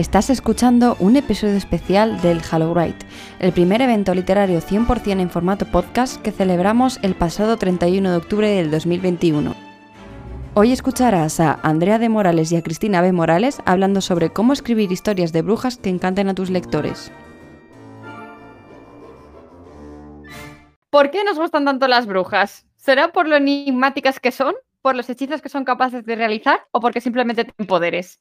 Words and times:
Estás 0.00 0.30
escuchando 0.30 0.96
un 0.98 1.16
episodio 1.16 1.58
especial 1.58 2.22
del 2.22 2.40
Hallowrite, 2.40 3.04
el 3.38 3.52
primer 3.52 3.82
evento 3.82 4.14
literario 4.14 4.62
100% 4.62 5.20
en 5.20 5.28
formato 5.28 5.66
podcast 5.66 6.22
que 6.22 6.32
celebramos 6.32 6.98
el 7.02 7.14
pasado 7.14 7.58
31 7.58 8.10
de 8.10 8.16
octubre 8.16 8.48
del 8.48 8.70
2021. 8.70 9.54
Hoy 10.54 10.72
escucharás 10.72 11.38
a 11.38 11.60
Andrea 11.62 11.98
de 11.98 12.08
Morales 12.08 12.50
y 12.50 12.56
a 12.56 12.62
Cristina 12.62 13.02
B. 13.02 13.12
Morales 13.12 13.60
hablando 13.66 14.00
sobre 14.00 14.30
cómo 14.30 14.54
escribir 14.54 14.90
historias 14.90 15.34
de 15.34 15.42
brujas 15.42 15.76
que 15.76 15.90
encanten 15.90 16.30
a 16.30 16.34
tus 16.34 16.48
lectores. 16.48 17.12
¿Por 20.88 21.10
qué 21.10 21.24
nos 21.24 21.38
gustan 21.38 21.66
tanto 21.66 21.88
las 21.88 22.06
brujas? 22.06 22.64
¿Será 22.76 23.12
por 23.12 23.28
lo 23.28 23.36
enigmáticas 23.36 24.18
que 24.18 24.32
son? 24.32 24.54
Por 24.82 24.96
los 24.96 25.08
hechizos 25.10 25.42
que 25.42 25.48
son 25.48 25.64
capaces 25.64 26.04
de 26.04 26.16
realizar 26.16 26.66
o 26.70 26.80
porque 26.80 27.00
simplemente 27.00 27.44
tienen 27.44 27.66
poderes. 27.66 28.20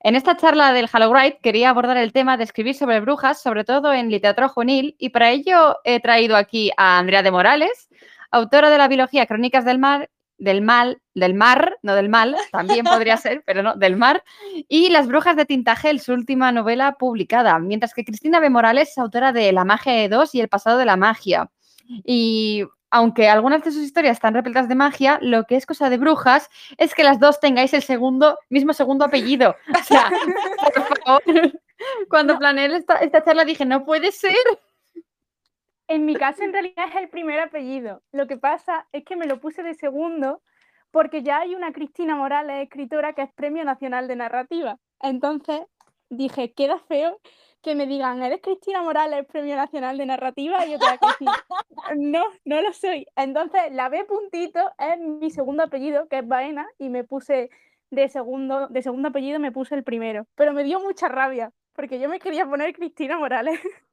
En 0.00 0.16
esta 0.16 0.36
charla 0.36 0.72
del 0.72 0.88
Halloween 0.88 1.34
quería 1.42 1.70
abordar 1.70 1.96
el 1.96 2.12
tema 2.12 2.36
de 2.36 2.44
escribir 2.44 2.74
sobre 2.74 3.00
brujas, 3.00 3.42
sobre 3.42 3.64
todo 3.64 3.92
en 3.92 4.10
literatura 4.10 4.48
juvenil, 4.48 4.96
y 4.98 5.10
para 5.10 5.30
ello 5.30 5.76
he 5.84 6.00
traído 6.00 6.36
aquí 6.36 6.70
a 6.76 6.98
Andrea 6.98 7.22
de 7.22 7.30
Morales, 7.30 7.88
autora 8.30 8.70
de 8.70 8.78
la 8.78 8.88
biología 8.88 9.26
Crónicas 9.26 9.64
del 9.64 9.78
Mar, 9.78 10.10
del 10.38 10.62
mal, 10.62 11.02
del 11.14 11.34
mar, 11.34 11.78
no 11.82 11.94
del 11.94 12.08
mal, 12.08 12.36
también 12.52 12.84
podría 12.84 13.16
ser, 13.16 13.42
pero 13.44 13.62
no, 13.62 13.74
del 13.74 13.96
mar, 13.96 14.22
y 14.68 14.88
Las 14.88 15.08
brujas 15.08 15.36
de 15.36 15.46
Tintagel, 15.46 16.00
su 16.00 16.12
última 16.12 16.52
novela 16.52 16.92
publicada, 16.92 17.58
mientras 17.58 17.92
que 17.92 18.04
Cristina 18.04 18.40
B. 18.40 18.48
Morales 18.48 18.90
es 18.90 18.98
autora 18.98 19.32
de 19.32 19.52
La 19.52 19.64
magia 19.64 19.92
de 19.92 20.08
dos 20.08 20.34
y 20.34 20.40
El 20.40 20.48
pasado 20.48 20.78
de 20.78 20.84
la 20.84 20.96
magia. 20.96 21.50
Y 22.04 22.64
aunque 22.90 23.28
algunas 23.28 23.62
de 23.62 23.70
sus 23.70 23.82
historias 23.82 24.16
están 24.16 24.34
repletas 24.34 24.68
de 24.68 24.74
magia, 24.74 25.18
lo 25.20 25.44
que 25.44 25.56
es 25.56 25.66
cosa 25.66 25.90
de 25.90 25.98
brujas 25.98 26.48
es 26.78 26.94
que 26.94 27.04
las 27.04 27.20
dos 27.20 27.40
tengáis 27.40 27.74
el 27.74 27.82
segundo, 27.82 28.38
mismo 28.48 28.72
segundo 28.72 29.04
apellido. 29.04 29.56
O 29.78 29.84
sea, 29.84 30.10
por 30.74 30.98
favor, 31.04 31.52
cuando 32.08 32.38
planeé 32.38 32.74
esta, 32.76 33.24
charla 33.24 33.44
dije, 33.44 33.64
no 33.64 33.84
puede 33.84 34.12
ser. 34.12 34.36
En 35.86 36.04
mi 36.04 36.16
caso, 36.16 36.42
en 36.42 36.52
realidad 36.52 36.86
es 36.88 36.96
el 36.96 37.08
primer 37.08 37.40
apellido. 37.40 38.02
Lo 38.12 38.26
que 38.26 38.36
pasa 38.36 38.86
es 38.92 39.04
que 39.04 39.16
me 39.16 39.26
lo 39.26 39.40
puse 39.40 39.62
de 39.62 39.74
segundo 39.74 40.42
porque 40.90 41.22
ya 41.22 41.40
hay 41.40 41.54
una 41.54 41.72
Cristina 41.72 42.16
Morales, 42.16 42.62
escritora, 42.62 43.12
que 43.12 43.22
es 43.22 43.32
Premio 43.34 43.64
Nacional 43.64 44.08
de 44.08 44.16
Narrativa. 44.16 44.78
Entonces 45.00 45.60
dije, 46.08 46.52
queda 46.52 46.78
feo 46.88 47.20
que 47.68 47.74
me 47.74 47.86
digan, 47.86 48.22
¿eres 48.22 48.40
Cristina 48.42 48.82
Morales, 48.82 49.26
Premio 49.26 49.54
Nacional 49.54 49.98
de 49.98 50.06
Narrativa? 50.06 50.64
Y 50.64 50.72
yo 50.72 50.78
tengo 50.78 50.92
que 50.98 51.06
decir, 51.06 51.28
no, 51.98 52.24
no 52.46 52.62
lo 52.62 52.72
soy. 52.72 53.06
Entonces, 53.14 53.60
la 53.72 53.90
B 53.90 54.04
puntito 54.04 54.72
es 54.78 54.98
mi 54.98 55.30
segundo 55.30 55.64
apellido, 55.64 56.08
que 56.08 56.18
es 56.18 56.26
Baena, 56.26 56.66
y 56.78 56.88
me 56.88 57.04
puse 57.04 57.50
de 57.90 58.08
segundo, 58.08 58.68
de 58.68 58.82
segundo 58.82 59.08
apellido, 59.08 59.38
me 59.38 59.52
puse 59.52 59.74
el 59.74 59.84
primero. 59.84 60.26
Pero 60.34 60.54
me 60.54 60.64
dio 60.64 60.80
mucha 60.80 61.08
rabia, 61.08 61.52
porque 61.74 62.00
yo 62.00 62.08
me 62.08 62.20
quería 62.20 62.46
poner 62.46 62.74
Cristina 62.74 63.18
Morales. 63.18 63.60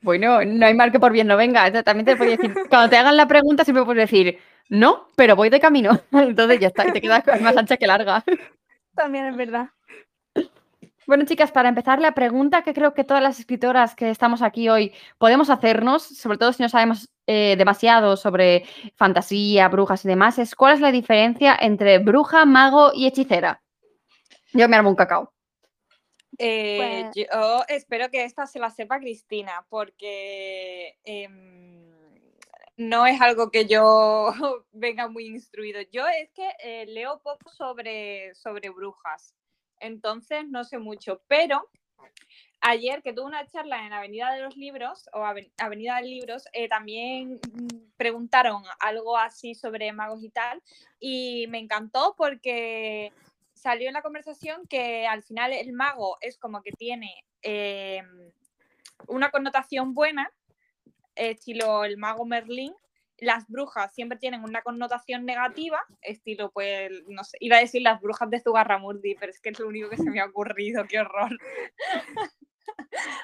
Bueno, 0.00 0.42
no 0.46 0.64
hay 0.64 0.72
mal 0.72 0.90
que 0.90 0.98
por 0.98 1.12
bien 1.12 1.26
no 1.26 1.36
venga. 1.36 1.70
También 1.82 2.06
te 2.06 2.16
puedo 2.16 2.30
decir, 2.30 2.54
cuando 2.70 2.88
te 2.88 2.96
hagan 2.96 3.18
la 3.18 3.28
pregunta, 3.28 3.64
siempre 3.64 3.84
puedes 3.84 4.10
decir, 4.10 4.38
no, 4.70 5.08
pero 5.14 5.36
voy 5.36 5.50
de 5.50 5.60
camino. 5.60 6.00
Entonces 6.10 6.58
ya 6.58 6.68
está, 6.68 6.90
te 6.90 7.02
quedas 7.02 7.22
más 7.38 7.54
ancha 7.54 7.76
que 7.76 7.86
larga. 7.86 8.24
También 8.94 9.26
es 9.26 9.36
verdad. 9.36 9.68
Bueno, 11.06 11.24
chicas, 11.24 11.50
para 11.50 11.68
empezar, 11.68 12.00
la 12.00 12.14
pregunta 12.14 12.62
que 12.62 12.74
creo 12.74 12.94
que 12.94 13.02
todas 13.02 13.22
las 13.22 13.40
escritoras 13.40 13.96
que 13.96 14.10
estamos 14.10 14.40
aquí 14.40 14.68
hoy 14.68 14.94
podemos 15.18 15.50
hacernos, 15.50 16.04
sobre 16.04 16.38
todo 16.38 16.52
si 16.52 16.62
no 16.62 16.68
sabemos 16.68 17.10
eh, 17.26 17.56
demasiado 17.58 18.16
sobre 18.16 18.64
fantasía, 18.94 19.68
brujas 19.68 20.04
y 20.04 20.08
demás, 20.08 20.38
es 20.38 20.54
cuál 20.54 20.74
es 20.74 20.80
la 20.80 20.92
diferencia 20.92 21.56
entre 21.60 21.98
bruja, 21.98 22.44
mago 22.44 22.92
y 22.94 23.06
hechicera. 23.06 23.62
Yo 24.52 24.68
me 24.68 24.76
armo 24.76 24.90
un 24.90 24.96
cacao. 24.96 25.32
Eh, 26.38 27.08
pues 27.12 27.26
yo 27.26 27.64
espero 27.68 28.08
que 28.10 28.24
esta 28.24 28.46
se 28.46 28.60
la 28.60 28.70
sepa 28.70 29.00
Cristina, 29.00 29.66
porque 29.68 30.98
em, 31.04 31.90
no 32.76 33.06
es 33.06 33.20
algo 33.20 33.50
que 33.50 33.66
yo 33.66 34.32
venga 34.72 35.08
muy 35.08 35.26
instruido. 35.26 35.80
Yo 35.90 36.06
es 36.06 36.30
que 36.30 36.48
eh, 36.62 36.86
leo 36.86 37.20
poco 37.22 37.50
sobre, 37.50 38.34
sobre 38.36 38.70
brujas 38.70 39.34
entonces 39.82 40.48
no 40.48 40.64
sé 40.64 40.78
mucho, 40.78 41.22
pero 41.28 41.68
ayer 42.62 43.02
que 43.02 43.12
tuve 43.12 43.26
una 43.26 43.46
charla 43.46 43.84
en 43.84 43.92
Avenida 43.92 44.32
de 44.32 44.40
los 44.40 44.56
Libros 44.56 45.08
o 45.12 45.24
Avenida 45.58 45.96
de 45.96 46.02
Libros, 46.02 46.44
eh, 46.52 46.68
también 46.68 47.40
preguntaron 47.96 48.62
algo 48.80 49.18
así 49.18 49.54
sobre 49.54 49.92
magos 49.92 50.22
y 50.22 50.30
tal, 50.30 50.62
y 50.98 51.46
me 51.48 51.58
encantó 51.58 52.14
porque 52.16 53.12
salió 53.52 53.88
en 53.88 53.94
la 53.94 54.02
conversación 54.02 54.66
que 54.68 55.06
al 55.06 55.22
final 55.22 55.52
el 55.52 55.72
mago 55.72 56.16
es 56.20 56.38
como 56.38 56.62
que 56.62 56.72
tiene 56.72 57.24
em, 57.42 58.32
una 59.08 59.30
connotación 59.30 59.94
buena, 59.94 60.30
estilo 61.14 61.84
el 61.84 61.96
mago 61.96 62.24
Merlín, 62.24 62.74
las 63.22 63.46
brujas 63.46 63.94
siempre 63.94 64.18
tienen 64.18 64.42
una 64.42 64.62
connotación 64.62 65.24
negativa, 65.24 65.80
estilo, 66.00 66.50
pues, 66.50 66.90
no 67.06 67.22
sé, 67.22 67.36
iba 67.40 67.56
a 67.56 67.60
decir 67.60 67.80
las 67.82 68.00
brujas 68.00 68.28
de 68.30 68.40
Zugarramurdi, 68.40 69.14
pero 69.14 69.30
es 69.30 69.40
que 69.40 69.50
es 69.50 69.60
lo 69.60 69.68
único 69.68 69.88
que 69.88 69.96
se 69.96 70.10
me 70.10 70.20
ha 70.20 70.26
ocurrido, 70.26 70.84
qué 70.88 70.98
horror. 70.98 71.30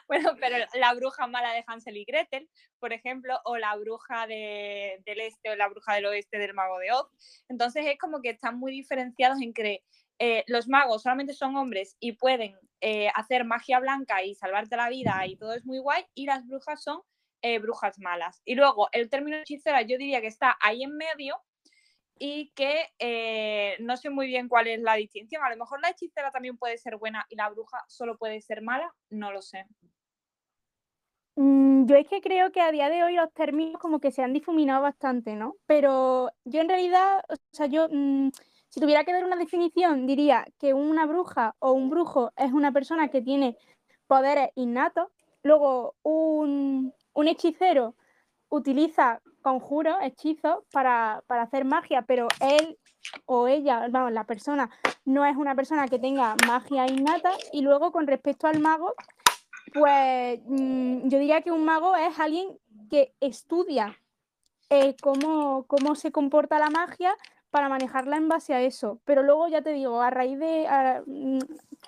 bueno, 0.09 0.37
pero 0.41 0.57
la 0.75 0.95
bruja 0.95 1.27
mala 1.27 1.53
de 1.53 1.65
Hansel 1.67 1.97
y 1.97 2.05
Gretel, 2.05 2.49
por 2.79 2.93
ejemplo, 2.93 3.41
o 3.45 3.57
la 3.57 3.75
bruja 3.75 4.29
del 4.29 5.21
este 5.21 5.51
o 5.51 5.57
la 5.57 5.69
bruja 5.69 5.95
del 5.95 6.07
oeste 6.07 6.39
del 6.39 6.55
mago 6.55 6.79
de 6.79 6.93
Oz. 6.93 7.09
Entonces 7.49 7.85
es 7.87 7.99
como 7.99 8.21
que 8.21 8.31
están 8.31 8.57
muy 8.57 8.71
diferenciados 8.71 9.41
en 9.43 9.53
que 9.53 9.83
eh, 10.21 10.45
los 10.47 10.69
magos 10.69 11.03
solamente 11.03 11.35
son 11.35 11.57
hombres 11.57 11.97
y 11.99 12.13
pueden 12.13 12.57
eh, 12.81 13.09
hacer 13.17 13.45
magia 13.45 13.81
blanca 13.81 14.23
y 14.23 14.37
salvarte 14.37 14.77
la 14.77 14.89
vida 14.91 15.27
y 15.27 15.37
todo 15.37 15.55
es 15.55 15.65
muy 15.65 15.81
guay, 15.81 16.05
y 16.15 16.27
las 16.27 16.47
brujas 16.47 16.83
son 16.83 17.03
eh, 17.43 17.59
brujas 17.59 17.99
malas. 17.99 18.41
Y 18.45 18.55
luego 18.55 18.89
el 18.93 19.09
término 19.11 19.37
hechicera 19.39 19.83
yo 19.83 19.99
diría 19.99 20.21
que 20.21 20.27
está 20.27 20.57
ahí 20.61 20.83
en 20.83 20.97
medio 20.97 21.37
y 22.19 22.51
que 22.55 22.87
eh, 22.99 23.77
no 23.81 23.97
sé 23.97 24.11
muy 24.11 24.27
bien 24.27 24.49
cuál 24.49 24.67
es 24.67 24.81
la 24.81 24.95
distinción. 24.95 25.43
A 25.43 25.51
lo 25.51 25.57
mejor 25.57 25.81
la 25.81 25.91
hechicera 25.91 26.31
también 26.31 26.57
puede 26.57 26.79
ser 26.79 26.97
buena 26.97 27.27
y 27.29 27.37
la 27.37 27.49
bruja 27.49 27.79
solo 27.89 28.19
puede 28.19 28.41
ser 28.41 28.63
mala, 28.63 28.95
no 29.11 29.33
lo 29.33 29.43
sé. 29.43 29.67
Mm, 31.37 31.87
yo 31.87 31.97
es 31.97 32.09
que 32.09 32.21
creo 32.21 32.51
que 32.51 32.61
a 32.61 32.73
día 32.73 32.89
de 32.91 33.05
hoy 33.05 33.15
los 33.15 33.33
términos 33.33 33.81
como 33.81 34.01
que 34.01 34.11
se 34.11 34.23
han 34.23 34.33
difuminado 34.33 34.83
bastante, 34.83 35.37
¿no? 35.37 35.55
Pero 35.67 36.31
yo 36.45 36.61
en 36.61 36.69
realidad, 36.69 37.23
o 37.29 37.37
sea, 37.53 37.67
yo 37.67 37.89
mm, 37.89 38.31
si 38.69 38.81
tuviera 38.81 39.05
que 39.05 39.13
dar 39.13 39.25
una 39.25 39.37
definición, 39.37 40.07
diría 40.07 40.45
que 40.59 40.75
una 40.75 41.07
bruja 41.07 41.55
o 41.61 41.73
un 41.73 41.91
brujo 41.91 42.33
es 42.37 42.53
una 42.53 42.73
persona 42.73 43.09
que 43.09 43.23
tiene 43.23 43.57
poderes 44.07 44.51
innatos. 44.57 45.09
Luego, 45.43 45.95
un, 46.03 46.93
un 47.19 47.27
hechicero 47.27 47.97
utiliza 48.49 49.21
conjuros, 49.43 49.97
hechizos 50.03 50.59
para, 50.71 51.25
hacer 51.29 51.65
magia, 51.65 52.03
pero 52.03 52.29
él 52.41 52.79
o 53.27 53.49
ella, 53.49 53.89
vamos, 53.91 54.13
la 54.13 54.23
persona, 54.23 54.71
no 55.05 55.27
es 55.27 55.37
una 55.37 55.57
persona 55.57 55.89
que 55.89 55.99
tenga 55.99 56.37
magia 56.47 56.87
innata. 56.87 57.33
Y 57.53 57.63
luego, 57.63 57.91
con 57.91 58.07
respecto 58.07 58.47
al 58.47 58.61
mago, 58.61 58.95
pues 59.75 60.41
mm, 60.47 61.09
yo 61.09 61.19
diría 61.19 61.43
que 61.43 61.51
un 61.51 61.65
mago 61.65 61.97
es 61.97 62.21
alguien 62.21 62.57
que 62.89 63.13
estudia 63.21 63.99
eh, 64.71 64.95
cómo, 65.03 65.65
cómo, 65.67 65.97
se 65.97 66.13
comporta 66.13 66.61
la 66.61 66.71
magia 66.71 67.17
para 67.51 67.69
manejarla 67.69 68.17
en 68.17 68.29
base 68.29 68.55
a 68.55 68.61
eso. 68.61 69.01
Pero 69.05 69.25
luego, 69.25 69.49
ya 69.49 69.61
te 69.63 69.73
digo, 69.73 70.03
a 70.03 70.11
raíz 70.11 70.39
de, 70.39 70.69
mm, 71.05 71.39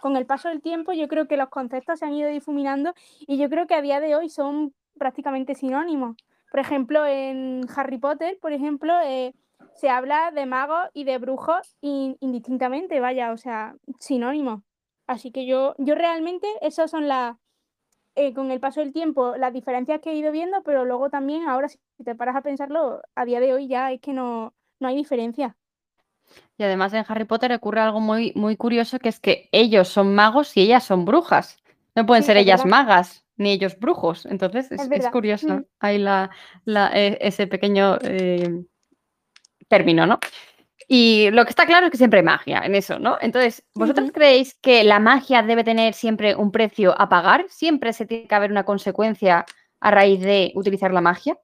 con 0.00 0.16
el 0.16 0.26
paso 0.26 0.48
del 0.48 0.60
tiempo, 0.60 0.92
yo 0.92 1.06
creo 1.06 1.28
que 1.28 1.36
los 1.36 1.50
conceptos 1.50 2.00
se 2.00 2.06
han 2.06 2.14
ido 2.14 2.28
difuminando 2.30 2.94
y 3.20 3.38
yo 3.38 3.48
creo 3.48 3.68
que 3.68 3.74
a 3.74 3.82
día 3.82 4.00
de 4.00 4.16
hoy 4.16 4.28
son 4.28 4.74
prácticamente 5.00 5.54
sinónimos. 5.54 6.14
Por 6.50 6.60
ejemplo, 6.60 7.06
en 7.06 7.62
Harry 7.74 7.96
Potter, 7.96 8.38
por 8.40 8.52
ejemplo, 8.52 8.92
eh, 9.02 9.34
se 9.74 9.88
habla 9.88 10.30
de 10.30 10.44
magos 10.44 10.90
y 10.92 11.04
de 11.04 11.16
brujos 11.16 11.74
indistintamente, 11.80 13.00
vaya, 13.00 13.32
o 13.32 13.38
sea, 13.38 13.74
sinónimos. 13.98 14.62
Así 15.06 15.32
que 15.32 15.46
yo, 15.46 15.74
yo 15.78 15.94
realmente, 15.94 16.46
esas 16.60 16.90
son 16.90 17.08
las, 17.08 17.36
eh, 18.14 18.34
con 18.34 18.50
el 18.50 18.60
paso 18.60 18.80
del 18.80 18.92
tiempo, 18.92 19.36
las 19.38 19.54
diferencias 19.54 20.00
que 20.02 20.10
he 20.10 20.14
ido 20.16 20.32
viendo, 20.32 20.62
pero 20.64 20.84
luego 20.84 21.08
también, 21.08 21.48
ahora 21.48 21.68
si 21.68 21.78
te 22.04 22.14
paras 22.14 22.36
a 22.36 22.42
pensarlo, 22.42 23.00
a 23.14 23.24
día 23.24 23.40
de 23.40 23.54
hoy 23.54 23.68
ya 23.68 23.90
es 23.92 24.02
que 24.02 24.12
no, 24.12 24.52
no 24.80 24.88
hay 24.88 24.96
diferencia. 24.96 25.56
Y 26.58 26.62
además 26.62 26.92
en 26.92 27.06
Harry 27.08 27.24
Potter 27.24 27.52
ocurre 27.54 27.80
algo 27.80 28.00
muy, 28.00 28.32
muy 28.36 28.56
curioso, 28.56 28.98
que 28.98 29.08
es 29.08 29.18
que 29.18 29.48
ellos 29.50 29.88
son 29.88 30.14
magos 30.14 30.54
y 30.58 30.60
ellas 30.60 30.84
son 30.84 31.06
brujas. 31.06 31.56
No 31.94 32.04
pueden 32.04 32.22
ser 32.22 32.36
ellas 32.36 32.66
magas 32.66 33.24
ni 33.40 33.52
ellos 33.52 33.78
brujos. 33.78 34.26
Entonces 34.26 34.70
es, 34.70 35.08
curioso. 35.08 35.48
Mm. 35.48 35.64
Hay 35.80 35.98
la, 35.98 36.30
e, 36.92 37.18
ese 37.20 37.46
pequeño 37.46 37.96
eh, 38.02 38.64
término, 39.66 40.06
¿no? 40.06 40.20
Y 40.86 41.30
lo 41.30 41.44
que 41.44 41.50
está 41.50 41.66
claro 41.66 41.86
es 41.86 41.92
que 41.92 41.98
siempre 41.98 42.18
hay 42.18 42.24
magia 42.24 42.60
en 42.64 42.74
eso, 42.74 42.98
¿no? 42.98 43.16
Entonces, 43.20 43.64
¿vosotros 43.74 44.10
creéis 44.12 44.54
que 44.60 44.84
la 44.84 44.98
magia 44.98 45.42
debe 45.42 45.64
tener 45.64 45.94
siempre 45.94 46.34
un 46.34 46.50
precio 46.52 47.00
a 47.00 47.08
pagar? 47.08 47.46
¿Siempre 47.48 47.92
se 47.92 48.06
tiene 48.06 48.26
que 48.26 48.34
haber 48.34 48.50
una 48.50 48.64
consecuencia 48.64 49.46
a 49.80 49.90
raíz 49.90 50.20
de 50.20 50.52
utilizar 50.54 50.92
la 50.92 51.00
magia? 51.00 51.38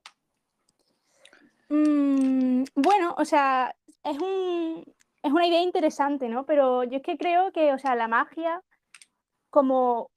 Mm, 1.69 2.63
bueno, 2.75 3.15
o 3.17 3.25
sea, 3.25 3.73
es, 4.03 4.19
un, 4.19 4.83
es 5.23 5.31
una 5.31 5.47
idea 5.47 5.61
interesante, 5.61 6.29
¿no? 6.29 6.45
Pero 6.45 6.83
yo 6.83 6.97
es 6.97 7.03
que 7.03 7.17
creo 7.17 7.51
que, 7.51 7.73
o 7.73 7.79
sea, 7.79 7.95
la 7.95 8.07
magia 8.07 8.61
como 9.49 10.11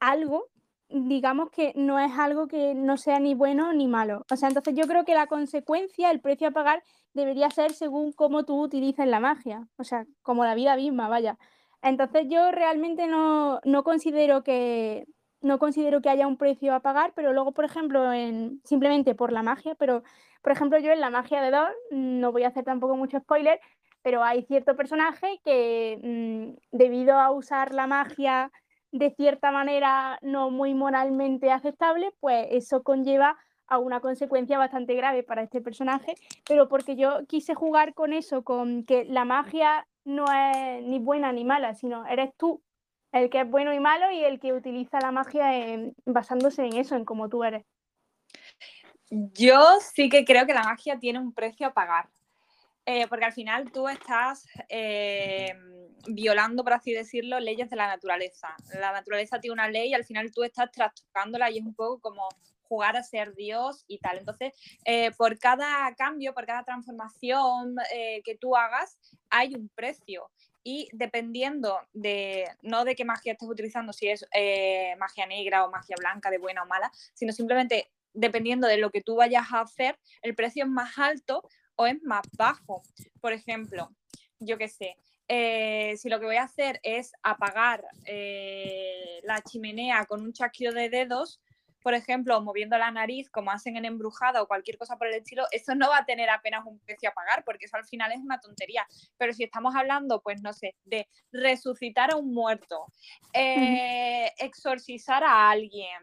algo, 0.00 0.48
digamos 0.88 1.50
que 1.50 1.72
no 1.76 1.98
es 1.98 2.12
algo 2.18 2.46
que 2.48 2.74
no 2.74 2.96
sea 2.96 3.18
ni 3.18 3.34
bueno 3.34 3.72
ni 3.72 3.88
malo. 3.88 4.24
O 4.30 4.36
sea, 4.36 4.48
entonces 4.48 4.74
yo 4.74 4.86
creo 4.86 5.04
que 5.04 5.14
la 5.14 5.26
consecuencia, 5.26 6.10
el 6.10 6.20
precio 6.20 6.48
a 6.48 6.52
pagar, 6.52 6.82
debería 7.14 7.50
ser 7.50 7.72
según 7.72 8.12
cómo 8.12 8.44
tú 8.44 8.60
utilices 8.60 9.06
la 9.06 9.20
magia. 9.20 9.68
O 9.76 9.84
sea, 9.84 10.06
como 10.22 10.44
la 10.44 10.54
vida 10.54 10.76
misma, 10.76 11.08
vaya. 11.08 11.38
Entonces 11.82 12.26
yo 12.28 12.50
realmente 12.52 13.06
no, 13.06 13.60
no 13.64 13.84
considero 13.84 14.42
que 14.42 15.06
no 15.42 15.58
considero 15.58 16.00
que 16.00 16.08
haya 16.08 16.26
un 16.26 16.38
precio 16.38 16.74
a 16.74 16.80
pagar, 16.80 17.12
pero 17.14 17.32
luego, 17.32 17.52
por 17.52 17.64
ejemplo, 17.64 18.12
en, 18.12 18.60
simplemente 18.64 19.14
por 19.14 19.32
la 19.32 19.42
magia, 19.42 19.74
pero 19.76 20.02
por 20.42 20.52
ejemplo, 20.52 20.78
yo 20.78 20.92
en 20.92 21.00
la 21.00 21.10
magia 21.10 21.40
de 21.42 21.50
Dor, 21.50 21.74
no 21.90 22.32
voy 22.32 22.44
a 22.44 22.48
hacer 22.48 22.64
tampoco 22.64 22.96
mucho 22.96 23.18
spoiler, 23.18 23.60
pero 24.02 24.22
hay 24.22 24.42
cierto 24.44 24.76
personaje 24.76 25.40
que 25.44 25.98
mm, 26.02 26.76
debido 26.76 27.18
a 27.18 27.30
usar 27.30 27.74
la 27.74 27.86
magia 27.86 28.50
de 28.98 29.10
cierta 29.10 29.50
manera 29.50 30.18
no 30.22 30.50
muy 30.50 30.74
moralmente 30.74 31.50
aceptable, 31.50 32.12
pues 32.20 32.46
eso 32.50 32.82
conlleva 32.82 33.36
a 33.68 33.78
una 33.78 34.00
consecuencia 34.00 34.58
bastante 34.58 34.94
grave 34.94 35.22
para 35.22 35.42
este 35.42 35.60
personaje, 35.60 36.14
pero 36.46 36.68
porque 36.68 36.96
yo 36.96 37.26
quise 37.26 37.54
jugar 37.54 37.94
con 37.94 38.12
eso, 38.12 38.44
con 38.44 38.84
que 38.84 39.04
la 39.04 39.24
magia 39.24 39.86
no 40.04 40.24
es 40.32 40.82
ni 40.84 40.98
buena 40.98 41.32
ni 41.32 41.44
mala, 41.44 41.74
sino 41.74 42.06
eres 42.06 42.30
tú 42.36 42.62
el 43.12 43.30
que 43.30 43.40
es 43.40 43.50
bueno 43.50 43.72
y 43.72 43.80
malo 43.80 44.10
y 44.10 44.22
el 44.22 44.38
que 44.38 44.52
utiliza 44.52 45.00
la 45.00 45.10
magia 45.10 45.50
basándose 46.04 46.64
en 46.64 46.76
eso, 46.76 46.96
en 46.96 47.04
cómo 47.04 47.28
tú 47.28 47.44
eres. 47.44 47.64
Yo 49.10 49.78
sí 49.80 50.08
que 50.08 50.24
creo 50.24 50.46
que 50.46 50.54
la 50.54 50.62
magia 50.62 50.98
tiene 50.98 51.18
un 51.18 51.32
precio 51.32 51.66
a 51.66 51.72
pagar. 51.72 52.08
Eh, 52.88 53.08
porque 53.08 53.24
al 53.24 53.32
final 53.32 53.72
tú 53.72 53.88
estás 53.88 54.46
eh, 54.68 55.52
violando, 56.06 56.62
por 56.62 56.72
así 56.72 56.92
decirlo, 56.92 57.40
leyes 57.40 57.68
de 57.68 57.74
la 57.74 57.88
naturaleza. 57.88 58.54
La 58.78 58.92
naturaleza 58.92 59.40
tiene 59.40 59.54
una 59.54 59.68
ley 59.68 59.90
y 59.90 59.94
al 59.94 60.04
final 60.04 60.30
tú 60.32 60.44
estás 60.44 60.70
trastocándola 60.70 61.50
y 61.50 61.58
es 61.58 61.64
un 61.64 61.74
poco 61.74 62.00
como 62.00 62.28
jugar 62.62 62.96
a 62.96 63.02
ser 63.02 63.34
Dios 63.34 63.84
y 63.88 63.98
tal. 63.98 64.18
Entonces, 64.18 64.54
eh, 64.84 65.10
por 65.16 65.36
cada 65.40 65.92
cambio, 65.96 66.32
por 66.32 66.46
cada 66.46 66.62
transformación 66.62 67.74
que 68.24 68.36
tú 68.40 68.56
hagas, 68.56 68.98
hay 69.30 69.54
un 69.56 69.68
precio. 69.68 70.30
Y 70.62 70.88
dependiendo 70.92 71.80
de, 71.92 72.44
no 72.62 72.84
de 72.84 72.96
qué 72.96 73.04
magia 73.04 73.32
estés 73.32 73.48
utilizando, 73.48 73.92
si 73.92 74.08
es 74.08 74.24
magia 74.98 75.26
negra 75.26 75.64
o 75.64 75.70
magia 75.70 75.96
blanca, 75.98 76.30
de 76.30 76.38
buena 76.38 76.62
o 76.62 76.66
mala, 76.66 76.90
sino 77.14 77.32
simplemente 77.32 77.90
dependiendo 78.12 78.66
de 78.66 78.78
lo 78.78 78.90
que 78.90 79.02
tú 79.02 79.16
vayas 79.16 79.52
a 79.52 79.60
hacer, 79.60 79.98
el 80.22 80.34
precio 80.34 80.64
es 80.64 80.70
más 80.70 80.98
alto 80.98 81.48
o 81.76 81.86
es 81.86 82.02
más 82.02 82.26
bajo. 82.36 82.82
Por 83.20 83.32
ejemplo, 83.32 83.90
yo 84.38 84.58
qué 84.58 84.68
sé, 84.68 84.96
eh, 85.28 85.96
si 85.96 86.08
lo 86.08 86.20
que 86.20 86.26
voy 86.26 86.36
a 86.36 86.44
hacer 86.44 86.78
es 86.82 87.12
apagar 87.22 87.84
eh, 88.04 89.20
la 89.24 89.42
chimenea 89.42 90.04
con 90.06 90.22
un 90.22 90.32
chasquido 90.32 90.72
de 90.72 90.88
dedos, 90.88 91.40
por 91.82 91.94
ejemplo, 91.94 92.40
moviendo 92.40 92.76
la 92.78 92.90
nariz, 92.90 93.30
como 93.30 93.52
hacen 93.52 93.76
en 93.76 93.84
embrujada 93.84 94.42
o 94.42 94.48
cualquier 94.48 94.76
cosa 94.76 94.96
por 94.96 95.06
el 95.06 95.14
estilo, 95.14 95.44
eso 95.52 95.74
no 95.76 95.88
va 95.88 95.98
a 95.98 96.04
tener 96.04 96.28
apenas 96.30 96.64
un 96.66 96.80
precio 96.80 97.08
a 97.08 97.12
pagar, 97.12 97.44
porque 97.44 97.66
eso 97.66 97.76
al 97.76 97.84
final 97.84 98.10
es 98.10 98.18
una 98.18 98.40
tontería. 98.40 98.84
Pero 99.16 99.32
si 99.32 99.44
estamos 99.44 99.74
hablando, 99.76 100.20
pues 100.20 100.42
no 100.42 100.52
sé, 100.52 100.74
de 100.84 101.08
resucitar 101.30 102.12
a 102.12 102.16
un 102.16 102.32
muerto, 102.34 102.86
eh, 103.32 104.32
exorcizar 104.38 105.22
a 105.22 105.48
alguien, 105.50 106.00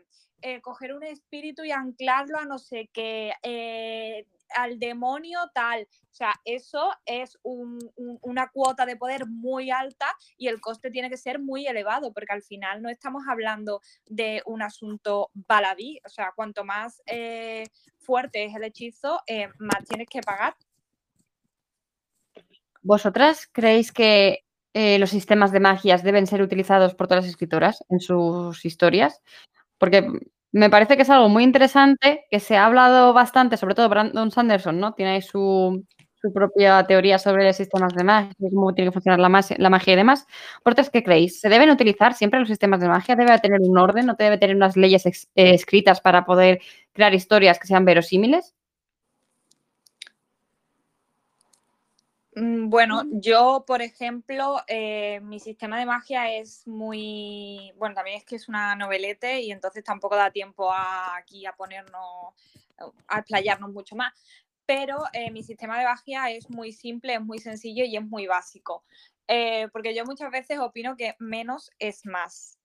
coger 0.61 0.93
un 0.93 1.03
espíritu 1.03 1.63
y 1.63 1.71
anclarlo 1.71 2.37
a 2.37 2.45
no 2.45 2.59
sé 2.59 2.89
qué, 2.93 3.33
al 4.55 4.79
demonio 4.79 5.39
tal. 5.53 5.87
O 6.11 6.15
sea, 6.15 6.33
eso 6.45 6.91
es 7.05 7.37
una 7.43 8.49
cuota 8.49 8.85
de 8.85 8.95
poder 8.95 9.25
muy 9.27 9.71
alta 9.71 10.05
y 10.37 10.47
el 10.47 10.61
coste 10.61 10.91
tiene 10.91 11.09
que 11.09 11.17
ser 11.17 11.39
muy 11.39 11.65
elevado, 11.65 12.13
porque 12.13 12.33
al 12.33 12.43
final 12.43 12.81
no 12.81 12.89
estamos 12.89 13.23
hablando 13.27 13.81
de 14.05 14.41
un 14.45 14.61
asunto 14.61 15.31
baladí. 15.33 15.99
O 16.05 16.09
sea, 16.09 16.33
cuanto 16.35 16.63
más 16.63 17.01
eh, 17.05 17.65
fuerte 17.97 18.45
es 18.45 18.55
el 18.55 18.63
hechizo, 18.63 19.21
eh, 19.27 19.49
más 19.57 19.85
tienes 19.85 20.07
que 20.07 20.21
pagar. 20.21 20.55
¿Vosotras 22.81 23.47
creéis 23.51 23.91
que 23.91 24.43
eh, 24.73 24.99
los 24.99 25.09
sistemas 25.09 25.51
de 25.51 25.61
magias 25.61 26.03
deben 26.03 26.27
ser 26.27 26.41
utilizados 26.41 26.95
por 26.95 27.07
todas 27.07 27.23
las 27.23 27.31
escritoras 27.31 27.83
en 27.89 28.01
sus 28.01 28.65
historias? 28.65 29.21
Porque 29.77 30.05
me 30.53 30.69
parece 30.69 30.95
que 30.95 31.01
es 31.01 31.09
algo 31.09 31.29
muy 31.29 31.43
interesante, 31.43 32.25
que 32.29 32.39
se 32.39 32.55
ha 32.55 32.65
hablado 32.65 33.11
bastante, 33.11 33.57
sobre 33.57 33.73
todo 33.75 33.89
Brandon 33.89 34.29
Sanderson, 34.31 34.79
¿no? 34.79 34.93
Tiene 34.93 35.13
ahí 35.13 35.21
su, 35.21 35.83
propia 36.33 36.85
teoría 36.85 37.19
sobre 37.19 37.51
sistemas 37.53 37.93
de 37.95 38.03
magia, 38.03 38.31
cómo 38.39 38.73
tiene 38.73 38.89
que 38.89 38.93
funcionar 38.93 39.19
la, 39.19 39.29
magia, 39.29 39.93
y 39.93 39.95
demás. 39.95 40.25
¿Vosotros 40.63 40.89
qué 40.91 41.03
creéis? 41.03 41.41
¿Se 41.41 41.49
deben 41.49 41.69
utilizar 41.71 42.13
siempre 42.13 42.39
los 42.39 42.47
sistemas 42.47 42.79
de 42.79 42.87
magia? 42.87 43.15
¿Debe 43.15 43.37
tener 43.39 43.59
un 43.61 43.77
orden? 43.77 44.05
¿No 44.05 44.13
debe 44.13 44.37
tener 44.37 44.55
unas 44.55 44.77
leyes 44.77 45.05
eh, 45.05 45.15
escritas 45.35 45.99
para 46.01 46.23
poder 46.23 46.61
crear 46.93 47.13
historias 47.13 47.59
que 47.59 47.67
sean 47.67 47.83
verosímiles? 47.83 48.53
Bueno, 52.35 53.03
yo, 53.11 53.63
por 53.67 53.81
ejemplo, 53.81 54.61
eh, 54.67 55.19
mi 55.21 55.39
sistema 55.39 55.77
de 55.77 55.85
magia 55.85 56.33
es 56.33 56.67
muy, 56.67 57.71
bueno, 57.77 57.95
también 57.95 58.17
es 58.17 58.25
que 58.25 58.35
es 58.35 58.47
una 58.47 58.75
novelete 58.75 59.41
y 59.41 59.51
entonces 59.51 59.83
tampoco 59.83 60.15
da 60.15 60.31
tiempo 60.31 60.71
aquí 60.73 61.45
a 61.45 61.53
ponernos, 61.53 62.33
a 63.07 63.19
explayarnos 63.19 63.71
mucho 63.71 63.95
más. 63.95 64.13
Pero 64.65 64.97
eh, 65.13 65.29
mi 65.31 65.43
sistema 65.43 65.77
de 65.77 65.85
magia 65.85 66.31
es 66.31 66.49
muy 66.49 66.71
simple, 66.71 67.15
es 67.15 67.21
muy 67.21 67.39
sencillo 67.39 67.83
y 67.85 67.97
es 67.97 68.03
muy 68.03 68.27
básico. 68.27 68.83
Eh, 69.27 69.67
porque 69.71 69.95
yo 69.95 70.05
muchas 70.05 70.31
veces 70.31 70.59
opino 70.59 70.95
que 70.97 71.15
menos 71.19 71.71
es 71.79 72.05
más 72.05 72.57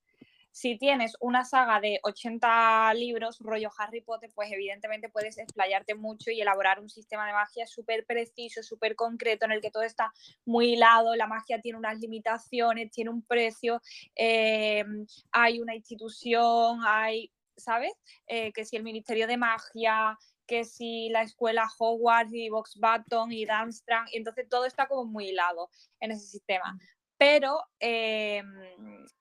si 0.58 0.76
tienes 0.76 1.16
una 1.20 1.44
saga 1.44 1.81
de 1.81 2.00
80 2.02 2.93
libros, 2.94 3.38
rollo 3.38 3.70
Harry 3.78 4.00
Potter, 4.00 4.28
pues 4.34 4.50
evidentemente 4.50 5.08
puedes 5.08 5.38
explayarte 5.38 5.94
mucho 5.94 6.32
y 6.32 6.40
elaborar 6.40 6.81
un 6.81 6.90
sistema 6.90 7.28
de 7.28 7.32
magia 7.32 7.64
súper 7.64 8.05
preciso, 8.05 8.64
súper 8.64 8.96
concreto, 8.96 9.44
en 9.44 9.52
el 9.52 9.60
que 9.60 9.70
todo 9.70 9.84
está 9.84 10.12
muy 10.44 10.72
hilado, 10.72 11.14
la 11.14 11.28
magia 11.28 11.60
tiene 11.60 11.78
unas 11.78 12.00
limitaciones, 12.00 12.90
tiene 12.90 13.10
un 13.10 13.22
precio, 13.22 13.81
eh, 14.16 14.84
hay 15.31 15.60
una 15.60 15.76
institución, 15.76 16.81
hay, 16.84 17.31
¿sabes? 17.56 17.93
Eh, 18.26 18.52
que 18.52 18.64
si 18.64 18.75
el 18.75 18.82
Ministerio 18.82 19.28
de 19.28 19.37
Magia, 19.37 20.19
que 20.44 20.64
si 20.64 21.08
la 21.10 21.22
escuela 21.22 21.69
Hogwarts 21.78 22.34
y 22.34 22.49
Box 22.49 22.81
Button 22.81 23.31
y 23.31 23.46
Darmstrang, 23.46 24.08
y 24.10 24.16
entonces 24.16 24.49
todo 24.49 24.64
está 24.64 24.88
como 24.88 25.05
muy 25.05 25.28
hilado 25.28 25.70
en 26.00 26.10
ese 26.10 26.26
sistema. 26.26 26.76
Pero 27.16 27.60
eh, 27.78 28.43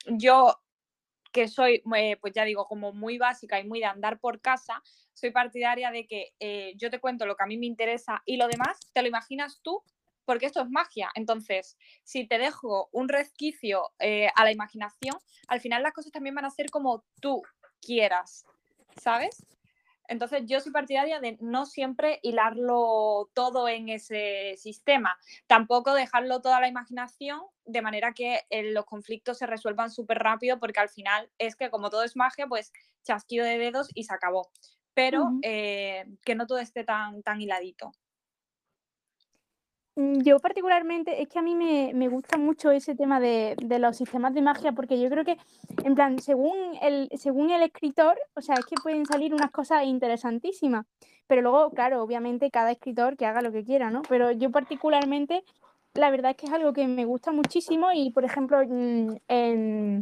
yo 0.07 0.55
que 1.37 1.47
soy, 1.47 1.83
eh, 1.95 2.17
pues 2.19 2.33
ya 2.33 2.45
digo, 2.45 2.65
como 2.65 2.93
muy 2.93 3.19
básica 3.19 3.59
y 3.59 3.63
muy 3.63 3.77
de 3.77 3.85
andar 3.85 4.19
por 4.19 4.41
casa, 4.41 4.81
soy 5.13 5.29
partidaria 5.29 5.91
de 5.91 6.07
que 6.07 6.33
eh, 6.39 6.73
yo 6.77 6.89
te 6.89 6.99
cuento 6.99 7.27
lo 7.27 7.35
que 7.35 7.43
a 7.43 7.45
mí 7.45 7.57
me 7.57 7.67
interesa 7.67 8.23
y 8.25 8.37
lo 8.37 8.47
demás 8.47 8.79
te 8.91 9.03
lo 9.03 9.07
imaginas 9.07 9.59
tú 9.61 9.83
porque 10.25 10.47
esto 10.47 10.63
es 10.63 10.69
magia. 10.71 11.11
Entonces, 11.13 11.77
si 12.03 12.25
te 12.25 12.39
dejo 12.39 12.89
un 12.91 13.07
resquicio 13.07 13.91
eh, 13.99 14.29
a 14.35 14.43
la 14.45 14.51
imaginación, 14.51 15.15
al 15.47 15.61
final 15.61 15.83
las 15.83 15.93
cosas 15.93 16.11
también 16.11 16.33
van 16.33 16.45
a 16.45 16.49
ser 16.49 16.71
como 16.71 17.05
tú 17.21 17.43
quieras, 17.81 18.47
¿sabes? 18.99 19.45
Entonces 20.07 20.43
yo 20.45 20.59
soy 20.59 20.71
partidaria 20.71 21.19
de 21.19 21.37
no 21.41 21.65
siempre 21.65 22.19
hilarlo 22.23 23.29
todo 23.33 23.67
en 23.67 23.89
ese 23.89 24.55
sistema, 24.57 25.17
tampoco 25.47 25.93
dejarlo 25.93 26.41
toda 26.41 26.59
la 26.59 26.67
imaginación 26.67 27.41
de 27.65 27.81
manera 27.81 28.13
que 28.13 28.41
eh, 28.49 28.71
los 28.71 28.85
conflictos 28.85 29.37
se 29.37 29.45
resuelvan 29.45 29.91
súper 29.91 30.19
rápido 30.19 30.59
porque 30.59 30.79
al 30.79 30.89
final 30.89 31.29
es 31.37 31.55
que 31.55 31.69
como 31.69 31.89
todo 31.89 32.03
es 32.03 32.15
magia, 32.15 32.47
pues 32.47 32.71
chasquido 33.03 33.45
de 33.45 33.57
dedos 33.57 33.89
y 33.93 34.03
se 34.03 34.13
acabó. 34.13 34.49
Pero 34.93 35.31
eh, 35.43 36.05
que 36.25 36.35
no 36.35 36.47
todo 36.47 36.57
esté 36.57 36.83
tan, 36.83 37.21
tan 37.21 37.39
hiladito. 37.39 37.91
Mm, 39.97 40.21
yo 40.21 40.39
particularmente, 40.39 41.23
es 41.23 41.27
que 41.27 41.39
a 41.39 41.41
mí 41.41 41.55
me, 41.55 42.07
gusta 42.07 42.37
mucho 42.37 42.69
ese 42.69 42.95
tema 42.95 43.19
de, 43.19 43.55
los 43.79 43.97
sistemas 43.97 44.33
de 44.35 44.43
magia, 44.43 44.71
porque 44.73 45.01
yo 45.01 45.09
creo 45.09 45.25
que, 45.25 45.37
en 45.83 45.95
plan, 45.95 46.19
según 46.19 46.55
el, 46.83 47.09
según 47.17 47.49
el 47.49 47.63
escritor, 47.63 48.15
o 48.35 48.41
sea, 48.41 48.55
es 48.59 48.65
que 48.67 48.75
pueden 48.75 49.07
salir 49.07 49.33
unas 49.33 49.49
cosas 49.49 49.85
interesantísimas, 49.85 50.85
pero 51.25 51.41
luego, 51.41 51.71
claro, 51.71 52.03
obviamente 52.03 52.51
cada 52.51 52.71
escritor 52.71 53.17
que 53.17 53.25
haga 53.25 53.41
lo 53.41 53.51
que 53.51 53.63
quiera, 53.63 53.89
¿no? 53.89 54.03
Pero 54.07 54.31
yo 54.31 54.51
particularmente, 54.51 55.43
la 55.95 56.11
verdad 56.11 56.31
es 56.31 56.37
que 56.37 56.45
es 56.45 56.53
algo 56.53 56.73
que 56.73 56.87
me 56.87 57.05
gusta 57.05 57.31
muchísimo 57.31 57.91
y, 57.91 58.11
por 58.11 58.23
ejemplo, 58.23 58.59
mm, 58.67 60.01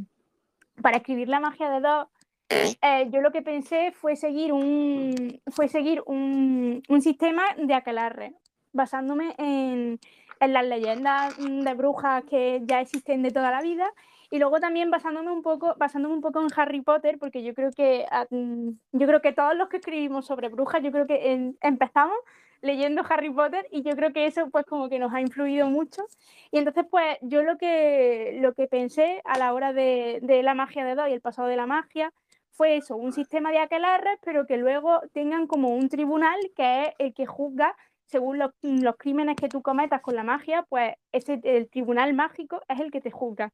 para 0.81 0.97
escribir 0.97 1.29
la 1.29 1.39
magia 1.39 1.69
de 1.69 1.79
dos, 1.79 2.07
eh, 2.49 3.09
yo 3.11 3.21
lo 3.21 3.31
que 3.31 3.41
pensé 3.41 3.93
fue 3.93 4.17
seguir 4.17 4.51
un, 4.51 5.41
fue 5.47 5.69
seguir 5.69 6.03
un, 6.05 6.83
un 6.89 7.01
sistema 7.01 7.43
de 7.57 7.73
aquelarre 7.73 8.33
basándome 8.75 9.33
en, 9.37 9.99
las 10.39 10.65
leyendas 10.65 11.39
mm, 11.39 11.61
de 11.61 11.73
brujas 11.73 12.23
que 12.25 12.61
ya 12.65 12.81
existen 12.81 13.23
de 13.23 13.31
toda 13.31 13.49
la 13.49 13.61
vida 13.61 13.91
y 14.29 14.37
luego 14.37 14.59
también 14.59 14.91
basándome 14.91 15.31
un 15.31 15.41
poco 15.41 15.75
basándome 15.77 16.13
un 16.13 16.21
poco 16.21 16.41
en 16.41 16.47
Harry 16.55 16.81
Potter 16.81 17.17
porque 17.17 17.41
yo 17.41 17.53
creo 17.55 17.71
que 17.71 18.05
ah, 18.11 18.27
mm, 18.29 18.69
yo 18.91 19.07
creo 19.07 19.21
que 19.21 19.33
todos 19.33 19.55
los 19.55 19.69
que 19.69 19.77
escribimos 19.77 20.25
sobre 20.27 20.49
brujas 20.49 20.83
yo 20.83 20.91
creo 20.91 21.07
que 21.07 21.53
empezamos 21.61 22.17
leyendo 22.65 23.03
Harry 23.07 23.29
Potter 23.29 23.67
y 23.71 23.83
yo 23.83 23.95
creo 23.95 24.11
que 24.11 24.25
eso 24.25 24.49
pues 24.49 24.65
como 24.65 24.89
que 24.89 24.99
nos 24.99 25.13
ha 25.13 25.21
influido 25.21 25.67
mucho. 25.69 26.03
Y 26.51 26.57
entonces 26.57 26.85
pues 26.89 27.17
yo 27.21 27.43
lo 27.43 27.57
que, 27.57 28.39
lo 28.41 28.53
que 28.53 28.67
pensé 28.67 29.21
a 29.23 29.37
la 29.37 29.53
hora 29.53 29.71
de, 29.71 30.19
la 30.43 30.53
magia 30.53 30.83
de 30.83 30.95
dos 30.95 31.07
y 31.07 31.13
el 31.13 31.21
pasado 31.21 31.47
de 31.47 31.55
la 31.55 31.67
magia 31.67 32.11
fue 32.51 32.77
eso, 32.77 32.95
un 32.95 33.11
sistema 33.11 33.51
de 33.51 33.59
aquelarres, 33.59 34.17
pero 34.23 34.45
que 34.45 34.57
luego 34.57 35.01
tengan 35.13 35.45
como 35.45 35.75
un 35.75 35.89
tribunal 35.89 36.39
que 36.55 36.83
es 36.83 36.89
el 36.99 37.13
que 37.13 37.25
juzga 37.25 37.75
según 38.05 38.39
los, 38.39 38.51
crímenes 38.97 39.35
que 39.35 39.49
tú 39.49 39.61
cometas 39.61 40.01
con 40.01 40.15
la 40.15 40.23
magia, 40.23 40.65
pues 40.69 40.95
ese, 41.11 41.39
el 41.43 41.69
tribunal 41.69 42.13
mágico 42.13 42.61
es 42.67 42.79
el 42.79 42.91
que 42.91 43.01
te 43.01 43.11
juzga. 43.11 43.51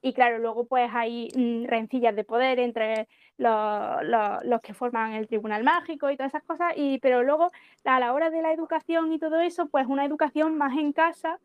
Y 0.00 0.12
claro, 0.12 0.38
luego 0.38 0.66
pues 0.66 0.90
hay 0.94 1.28
mm, 1.34 1.64
rencillas 1.66 2.14
de 2.14 2.24
poder 2.24 2.60
entre 2.60 3.08
los, 3.36 4.02
los, 4.04 4.44
los, 4.44 4.60
que 4.60 4.74
forman 4.74 5.14
el 5.14 5.26
tribunal 5.26 5.64
mágico 5.64 6.10
y 6.10 6.16
todas 6.16 6.30
esas 6.32 6.44
cosas, 6.44 6.72
y, 6.76 6.98
pero 7.00 7.22
luego 7.24 7.50
a 7.84 8.00
la 8.00 8.12
hora 8.12 8.30
de 8.30 8.42
la 8.42 8.52
educación 8.52 9.12
y 9.12 9.18
todo 9.18 9.40
eso, 9.40 9.66
pues 9.68 9.86
una 9.86 10.04
educación 10.04 10.56
más 10.56 10.76
en 10.78 10.92
casa 10.92 11.40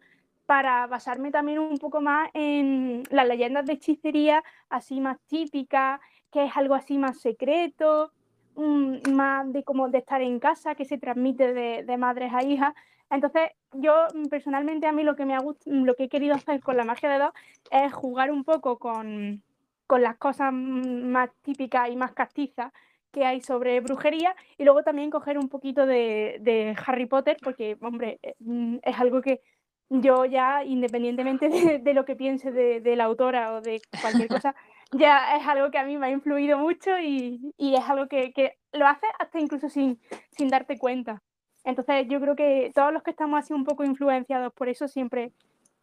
para 0.46 0.88
basarme 0.88 1.32
también 1.32 1.60
un 1.60 1.78
poco 1.78 2.02
más 2.02 2.30
en 2.34 3.04
las 3.10 3.28
leyendas 3.28 3.66
de 3.66 3.74
hechicería 3.74 4.44
así 4.70 5.00
más 5.00 5.18
típicas, 5.28 6.00
que 6.32 6.46
es 6.46 6.58
algo 6.58 6.76
así 6.76 6.98
más 6.98 7.20
secreto, 7.20 8.12
más 8.56 9.52
de 9.52 9.64
como 9.64 9.90
de 9.90 10.00
estar 10.00 10.22
en 10.22 10.40
casa, 10.40 10.76
que 10.76 10.86
se 10.86 10.98
transmite 10.98 11.54
de, 11.54 11.84
de 11.84 11.98
madres 11.98 12.32
a 12.34 12.44
hijas. 12.44 12.74
Entonces, 13.10 13.52
yo 13.74 13.94
mm, 14.14 14.26
personalmente 14.26 14.88
a 14.88 14.92
mí 14.92 15.04
lo 15.04 15.16
que 15.16 15.26
me 15.26 15.36
ha 15.36 15.42
lo 15.66 15.96
que 15.96 16.04
he 16.06 16.10
querido 16.10 16.36
hacer 16.36 16.62
con 16.62 16.78
la 16.78 16.84
magia 16.84 17.10
de 17.10 17.20
dos 17.20 17.32
es 17.72 17.94
jugar 17.94 18.32
un 18.32 18.44
poco 18.44 18.80
con, 18.80 19.44
con 19.88 20.02
las 20.02 20.18
cosas 20.18 20.52
más 20.54 21.30
típicas 21.44 21.90
y 21.90 21.96
más 21.96 22.14
castizas 22.14 22.72
que 23.12 23.26
hay 23.26 23.42
sobre 23.42 23.80
brujería 23.80 24.36
y 24.58 24.64
luego 24.64 24.82
también 24.84 25.12
coger 25.12 25.38
un 25.38 25.48
poquito 25.48 25.86
de, 25.86 26.38
de 26.42 26.76
Harry 26.86 27.06
Potter 27.06 27.38
porque, 27.44 27.78
hombre, 27.82 28.20
eh, 28.24 28.34
mm, 28.40 28.78
es 28.82 29.00
algo 29.00 29.22
que 29.22 29.42
yo 29.90 30.26
ya, 30.26 30.64
independientemente 30.64 31.50
de, 31.50 31.80
de 31.80 31.94
lo 31.94 32.06
que 32.06 32.16
piense 32.16 32.52
de, 32.52 32.82
de, 32.82 32.96
la 32.96 33.04
autora 33.06 33.54
o 33.54 33.62
de 33.62 33.82
cualquier 34.02 34.28
cosa, 34.28 34.56
ya 34.94 35.38
es 35.38 35.48
algo 35.48 35.72
que 35.72 35.78
a 35.78 35.84
mí 35.84 35.98
me 35.98 36.08
ha 36.08 36.12
influido 36.12 36.58
mucho 36.58 37.00
y, 37.00 37.54
y 37.58 37.76
es 37.76 37.90
algo 37.90 38.08
que, 38.08 38.34
que, 38.34 38.58
lo 38.72 38.88
haces 38.88 39.10
hasta 39.20 39.40
incluso 39.40 39.70
sin, 39.70 40.00
sin 40.32 40.50
darte 40.50 40.78
cuenta. 40.78 41.22
Entonces 41.64 42.08
yo 42.08 42.20
creo 42.20 42.36
que 42.36 42.72
todos 42.74 42.92
los 42.92 43.04
que 43.04 43.12
estamos 43.12 43.40
así 43.40 43.54
un 43.54 43.64
poco 43.64 43.84
influenciados 43.84 44.52
por 44.54 44.68
eso 44.68 44.88
siempre, 44.88 45.32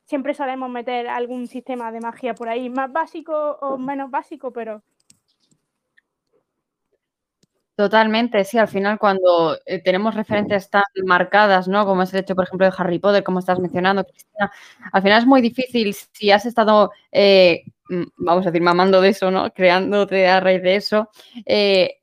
siempre 0.04 0.34
solemos 0.34 0.70
meter 0.70 1.08
algún 1.08 1.46
sistema 1.46 1.92
de 1.92 2.00
magia 2.00 2.34
por 2.34 2.48
ahí, 2.48 2.68
más 2.68 2.92
básico 2.92 3.58
o 3.60 3.78
menos 3.78 4.10
básico, 4.10 4.52
pero... 4.52 4.82
Totalmente, 7.80 8.44
sí, 8.44 8.58
al 8.58 8.68
final 8.68 8.98
cuando 8.98 9.58
eh, 9.64 9.78
tenemos 9.82 10.14
referencias 10.14 10.68
tan 10.68 10.82
marcadas, 11.06 11.66
¿no? 11.66 11.86
Como 11.86 12.02
es 12.02 12.12
el 12.12 12.20
hecho, 12.20 12.34
por 12.34 12.44
ejemplo, 12.44 12.66
de 12.66 12.74
Harry 12.76 12.98
Potter, 12.98 13.24
como 13.24 13.38
estás 13.38 13.58
mencionando, 13.58 14.04
Cristina, 14.04 14.52
al 14.92 15.00
final 15.00 15.18
es 15.18 15.26
muy 15.26 15.40
difícil 15.40 15.94
si 15.94 16.30
has 16.30 16.44
estado, 16.44 16.90
eh, 17.10 17.62
vamos 18.18 18.44
a 18.44 18.50
decir, 18.50 18.60
mamando 18.60 19.00
de 19.00 19.08
eso, 19.08 19.30
¿no? 19.30 19.50
Creándote 19.54 20.28
a 20.28 20.40
raíz 20.40 20.62
de 20.62 20.76
eso, 20.76 21.08
eh, 21.46 22.00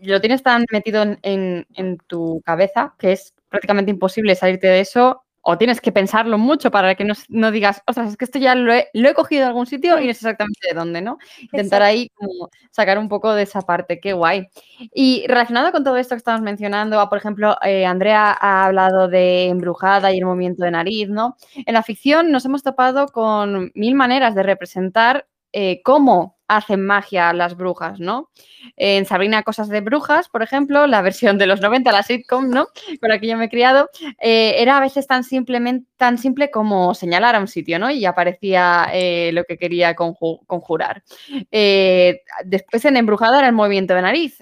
lo 0.00 0.20
tienes 0.20 0.42
tan 0.42 0.66
metido 0.70 1.02
en, 1.22 1.98
tu 2.06 2.42
cabeza 2.44 2.94
que 2.98 3.12
es 3.12 3.32
prácticamente 3.48 3.92
imposible 3.92 4.34
salirte 4.34 4.66
de 4.66 4.80
eso 4.80 5.23
o 5.44 5.58
tienes 5.58 5.80
que 5.80 5.92
pensarlo 5.92 6.38
mucho 6.38 6.70
para 6.70 6.94
que 6.94 7.04
no, 7.04 7.14
no 7.28 7.50
digas, 7.50 7.82
ostras, 7.86 8.10
es 8.10 8.16
que 8.16 8.24
esto 8.24 8.38
ya 8.38 8.54
lo 8.54 8.72
he, 8.72 8.88
lo 8.94 9.08
he, 9.08 9.14
cogido 9.14 9.42
de 9.42 9.48
algún 9.48 9.66
sitio 9.66 10.00
y 10.00 10.06
no 10.06 10.12
sé 10.14 10.18
exactamente 10.18 10.68
de 10.68 10.74
dónde, 10.74 11.02
¿no? 11.02 11.18
Intentar 11.40 11.82
Exacto. 11.82 11.84
ahí 11.84 12.08
como 12.14 12.50
sacar 12.70 12.98
un 12.98 13.08
poco 13.08 13.34
de 13.34 13.42
esa 13.42 13.60
parte, 13.60 14.00
qué 14.00 14.14
guay. 14.14 14.48
Y 14.94 15.24
relacionado 15.28 15.70
con 15.70 15.84
todo 15.84 15.96
esto 15.98 16.14
que 16.14 16.18
estamos 16.18 16.40
mencionando, 16.40 17.06
por 17.10 17.18
ejemplo, 17.18 17.56
eh, 17.62 17.84
Andrea 17.84 18.36
ha 18.40 18.64
hablado 18.64 19.06
de 19.08 19.48
embrujada 19.48 20.12
y 20.12 20.18
el 20.18 20.24
movimiento 20.24 20.64
de 20.64 20.70
nariz, 20.70 21.10
¿no? 21.10 21.36
En 21.54 21.74
la 21.74 21.82
ficción 21.82 22.30
nos 22.30 22.44
hemos 22.46 22.62
topado 22.62 23.06
con 23.08 23.70
mil 23.74 23.94
maneras 23.94 24.34
de 24.34 24.42
representar 24.42 25.26
eh, 25.52 25.82
cómo 25.84 26.38
hacen 26.48 26.84
magia 26.84 27.32
las 27.32 27.56
brujas, 27.56 28.00
¿no? 28.00 28.30
En 28.76 29.06
Sabrina 29.06 29.42
Cosas 29.42 29.68
de 29.68 29.80
Brujas, 29.80 30.28
por 30.28 30.42
ejemplo, 30.42 30.86
la 30.86 31.02
versión 31.02 31.38
de 31.38 31.46
los 31.46 31.60
90, 31.60 31.90
la 31.92 32.02
sitcom, 32.02 32.48
¿no? 32.50 32.68
Con 33.00 33.08
la 33.08 33.18
que 33.18 33.28
yo 33.28 33.36
me 33.36 33.46
he 33.46 33.48
criado, 33.48 33.88
eh, 34.20 34.54
era 34.58 34.76
a 34.76 34.80
veces 34.80 35.06
tan, 35.06 35.24
simplemente, 35.24 35.86
tan 35.96 36.18
simple 36.18 36.50
como 36.50 36.94
señalar 36.94 37.34
a 37.34 37.40
un 37.40 37.48
sitio, 37.48 37.78
¿no? 37.78 37.90
Y 37.90 38.04
aparecía 38.04 38.88
eh, 38.92 39.30
lo 39.32 39.44
que 39.44 39.56
quería 39.56 39.94
conju 39.94 40.44
conjurar. 40.46 41.02
Eh, 41.50 42.20
después 42.44 42.84
en 42.84 42.96
Embrujada 42.96 43.38
era 43.38 43.48
el 43.48 43.54
movimiento 43.54 43.94
de 43.94 44.02
nariz. 44.02 44.38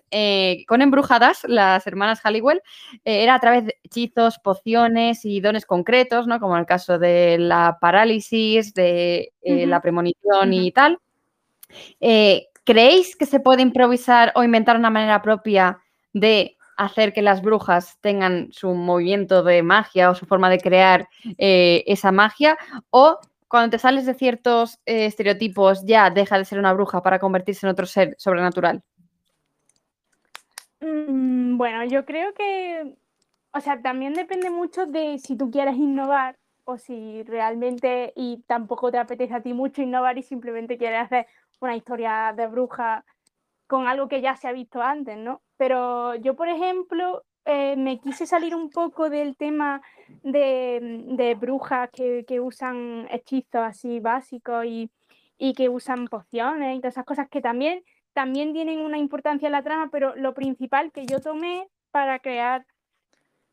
Con 0.67 0.83
Embrujadas, 0.83 1.45
las 1.47 1.87
hermanas 1.87 2.21
Halliwell, 2.21 2.63
era 3.05 3.35
a 3.35 3.41
través 3.41 3.67
de 3.67 3.77
hechizos, 3.83 4.39
pociones 4.39 5.25
y 5.25 5.41
dones 5.41 5.67
concretos, 5.67 6.27
¿no? 6.27 6.41
Como 6.41 6.57
el 6.57 6.67
caso 6.67 6.99
de 6.99 7.39
la 7.39 7.79
parálisis, 7.81 8.75
de 8.75 9.33
uh 9.43 9.53
-huh. 9.53 9.67
la 9.67 9.81
premonición 9.81 10.49
uh 10.49 10.53
-huh. 10.53 10.67
y 10.67 10.73
tal. 10.73 10.99
Eh, 12.01 12.47
¿Creéis 12.65 13.17
que 13.17 13.27
se 13.27 13.41
puede 13.41 13.63
improvisar 13.63 14.33
o 14.37 14.45
inventar 14.45 14.77
una 14.77 14.91
manera 14.91 15.21
propia 15.23 15.79
de 16.13 16.57
hacer 16.77 17.13
que 17.13 17.23
las 17.23 17.43
brujas 17.43 17.99
tengan 18.01 18.53
su 18.53 18.75
movimiento 18.75 19.43
de 19.43 19.63
magia 19.63 20.11
o 20.11 20.15
su 20.15 20.27
forma 20.27 20.49
de 20.51 20.59
crear 20.59 21.09
eh, 21.39 21.83
esa 21.87 22.13
magia? 22.13 22.57
¿O 22.91 23.19
cuando 23.49 23.71
te 23.71 23.79
sales 23.79 24.07
de 24.07 24.15
ciertos 24.15 24.79
eh, 24.87 25.07
estereotipos 25.07 25.85
ya 25.85 26.11
deja 26.11 26.39
de 26.39 26.45
ser 26.45 26.59
una 26.59 26.73
bruja 26.73 27.03
para 27.03 27.19
convertirse 27.19 27.67
en 27.67 27.71
otro 27.73 27.87
ser 27.87 28.15
sobrenatural? 28.19 28.83
Mm, 30.81 31.57
bueno, 31.59 31.85
yo 31.85 32.05
creo 32.05 32.33
que, 32.35 32.97
o 33.53 33.61
sea, 33.61 33.81
también 33.83 34.15
depende 34.15 34.51
mucho 34.51 34.87
de 34.87 35.19
si 35.19 35.37
tú 35.37 35.51
quieres 35.51 35.77
innovar 35.77 36.37
o 36.65 36.79
si 36.79 37.23
realmente 37.25 38.13
y 38.17 38.43
tampoco 38.47 38.91
te 38.91 38.99
apetece 38.99 39.35
a 39.35 39.43
ti 39.43 39.53
mucho 39.53 39.83
innovar 39.83 40.17
y 40.19 40.23
simplemente 40.23 40.79
quieres 40.79 41.03
hacer 41.03 41.27
una 41.63 41.77
historia 41.77 42.33
de 42.37 42.47
bruja 42.47 43.05
con 43.67 43.87
algo 43.87 44.09
que 44.09 44.21
ya 44.21 44.37
se 44.37 44.49
ha 44.49 44.53
visto 44.53 44.83
antes, 44.83 45.17
¿no? 45.17 45.43
Pero 45.57 46.15
yo, 46.17 46.35
por 46.35 46.49
ejemplo, 46.49 47.23
eh, 47.45 47.77
me 47.77 47.99
quise 48.01 48.27
salir 48.27 48.55
un 48.55 48.71
poco 48.71 49.11
del 49.11 49.37
tema 49.37 49.83
de, 50.23 51.37
brujas 51.41 51.89
que, 51.91 52.41
usan 52.41 53.09
hechizos 53.11 53.63
así 53.63 54.01
básicos 54.01 54.65
y, 54.67 54.91
que 55.57 55.69
usan 55.69 56.07
pociones 56.07 56.77
y 56.77 56.81
todas 56.81 56.95
esas 56.95 57.05
cosas 57.05 57.29
que 57.29 57.41
también 57.41 57.83
tienen 58.53 58.81
una 58.81 58.99
importancia 58.99 59.47
en 59.47 59.53
la 59.53 59.63
trama, 59.63 59.89
pero 59.91 60.15
lo 60.15 60.35
principal 60.35 60.93
que 60.93 61.05
yo 61.07 61.21
tomé 61.21 61.69
para 61.91 62.21
crear 62.21 62.65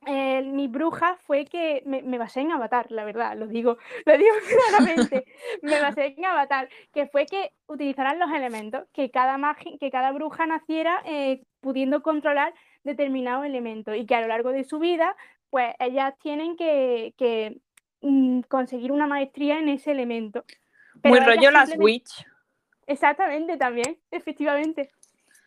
eh, 0.06 0.42
mi 0.44 0.68
bruja 0.68 1.18
fue 1.26 1.46
que 1.46 1.84
me, 1.86 2.02
me, 2.02 2.18
basé 2.18 2.40
en 2.42 2.52
Avatar, 2.52 2.90
la 2.90 3.04
verdad, 3.04 3.38
lo 3.38 3.48
digo, 3.48 3.78
lo 4.06 4.18
digo 4.18 4.36
claramente, 4.48 5.26
me 5.62 5.82
basé 5.82 6.16
en 6.18 6.26
Avatar, 6.26 6.70
que 6.94 7.08
fue 7.08 7.26
que 7.26 7.52
utilizaran 7.68 8.18
los 8.18 8.32
elementos, 8.32 8.88
que 8.94 9.12
cada, 9.12 9.38
magia, 9.38 9.74
que 9.80 9.92
cada 9.92 10.12
bruja 10.12 10.46
naciera 10.46 11.02
eh, 11.06 11.44
pudiendo 11.60 12.02
controlar 12.02 12.54
determinado 12.84 13.44
elemento 13.44 13.94
y 13.94 14.06
que 14.06 14.16
a 14.16 14.22
lo 14.22 14.28
largo 14.28 14.52
de 14.52 14.64
su 14.64 14.80
vida, 14.80 15.16
pues 15.50 15.76
ellas 15.80 16.14
tienen 16.22 16.56
que, 16.56 17.14
que 17.18 17.60
mm, 18.02 18.42
conseguir 18.42 18.92
una 18.92 19.08
maestría 19.08 19.60
en 19.60 19.68
ese 19.68 19.92
elemento. 19.92 20.46
Pero 21.02 21.16
Muy 21.16 21.26
rollo 21.26 21.52
las 21.52 21.78
witch. 21.78 22.26
Exactamente, 22.88 23.58
también, 23.58 24.00
efectivamente. 24.12 24.92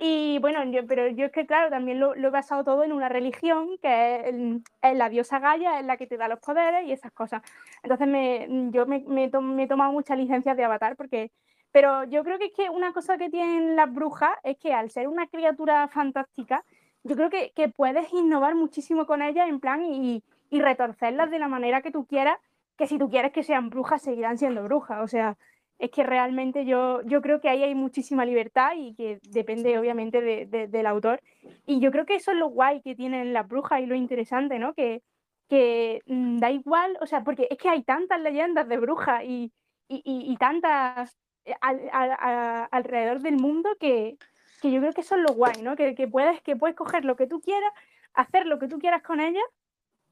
Y 0.05 0.41
bueno, 0.41 0.65
yo, 0.65 0.85
pero 0.85 1.07
yo 1.07 1.27
es 1.27 1.33
que, 1.33 1.47
claro, 1.47 1.71
también 1.71 2.01
lo, 2.01 2.17
he 2.17 2.31
basado 2.31 2.65
todo 2.65 2.83
en 2.83 2.91
una 2.91 3.09
religión, 3.09 3.79
que 3.81 4.61
es, 4.83 4.97
la 4.97 5.09
diosa 5.09 5.39
Gaia, 5.39 5.79
es 5.79 5.87
la 5.87 5.97
que 5.97 6.09
te 6.09 6.17
da 6.17 6.27
los 6.27 6.41
poderes 6.41 6.85
y 6.89 6.93
esas 6.93 7.13
cosas. 7.13 7.41
Entonces 7.85 8.09
me, 8.09 8.49
yo 8.73 8.85
me, 8.85 9.05
me, 9.07 9.29
to, 9.29 9.41
me 9.41 9.63
he 9.63 9.69
tomado 9.69 9.93
muchas 9.93 10.19
licencias 10.19 10.57
de 10.57 10.65
avatar, 10.65 10.97
porque... 10.97 11.31
Pero 11.71 12.03
yo 12.05 12.25
creo 12.25 12.39
que 12.39 12.47
es 12.47 12.53
que 12.53 12.69
una 12.69 12.93
cosa 12.93 13.17
que 13.17 13.31
tienen 13.31 13.77
las 13.77 13.95
brujas 13.95 14.33
es 14.43 14.59
que 14.59 14.75
al 14.75 14.91
ser 14.91 15.07
una 15.07 15.29
criatura 15.29 15.87
fantástica, 15.89 16.65
yo 17.05 17.15
creo 17.15 17.31
que, 17.31 17.53
que 17.55 17.69
puedes 17.69 18.13
innovar 18.13 18.57
muchísimo 18.57 19.07
con 19.07 19.23
ellas 19.23 19.49
en 19.49 19.61
plan 19.61 19.85
y, 19.85 20.25
y 20.51 20.61
retorcerlas 20.61 21.31
de 21.31 21.39
la 21.39 21.49
manera 21.49 21.81
que 21.81 21.93
tú 21.93 22.07
quieras, 22.07 22.39
que 22.77 22.89
si 22.89 22.99
tú 22.99 23.09
quieres 23.09 23.33
que 23.33 23.45
sean 23.45 23.71
brujas, 23.71 24.03
seguirán 24.03 24.37
siendo 24.37 24.65
brujas. 24.65 25.01
O 25.03 25.07
sea, 25.07 25.39
es 25.83 25.91
que 25.91 26.05
realmente 26.05 26.65
yo, 26.65 27.03
yo 27.03 27.21
creo 27.21 27.41
que 27.41 27.49
ahí 27.49 27.65
hay 27.65 27.75
muchísima 27.75 28.25
libertad 28.25 28.71
y 28.77 28.95
que 28.95 29.19
depende 29.31 29.77
obviamente 29.81 30.21
de, 30.21 30.47
de, 30.47 30.69
del 30.69 30.87
autor. 30.87 31.21
Y 31.67 31.81
yo 31.81 31.91
creo 31.91 32.07
que 32.07 32.15
eso 32.15 32.31
es 32.31 32.37
lo 32.37 32.51
guay 32.51 32.83
que 32.83 32.95
tienen 32.95 33.33
las 33.33 33.49
brujas 33.49 33.81
y 33.81 33.87
lo 33.87 33.97
interesante, 33.97 34.61
¿no? 34.61 34.75
Que, 34.75 35.03
que 35.49 36.01
mmm, 36.07 36.39
da 36.39 36.53
igual, 36.53 36.97
o 37.01 37.07
sea, 37.07 37.25
porque 37.25 37.49
es 37.51 37.59
que 37.59 37.69
hay 37.69 37.83
tantas 37.83 38.21
leyendas 38.21 38.69
de 38.69 38.79
brujas 38.79 39.25
y, 39.25 39.53
y, 39.89 39.97
y, 40.05 40.33
y 40.33 40.37
tantas 40.37 41.19
eh, 41.47 41.55
a, 41.61 41.71
a, 41.71 42.05
a, 42.21 42.65
alrededor 42.67 43.19
del 43.21 43.39
mundo 43.39 43.69
que, 43.81 44.17
que, 44.61 44.71
yo 44.71 44.79
creo 44.79 44.93
que 44.93 45.01
eso 45.01 45.17
es 45.17 45.23
lo 45.23 45.35
guay, 45.35 45.63
¿no? 45.63 45.75
Que, 45.75 45.97
que, 45.97 46.07
puedes, 46.07 46.41
que 46.43 46.55
puedes 46.55 46.77
coger 46.77 47.05
lo 47.05 47.17
que 47.17 47.27
tú 47.27 47.41
quieras, 47.41 47.73
hacer 48.15 48.47
lo 48.47 48.61
que 48.61 48.69
tú 48.69 48.79
quieras 48.79 49.03
con 49.03 49.19
ellas, 49.19 49.43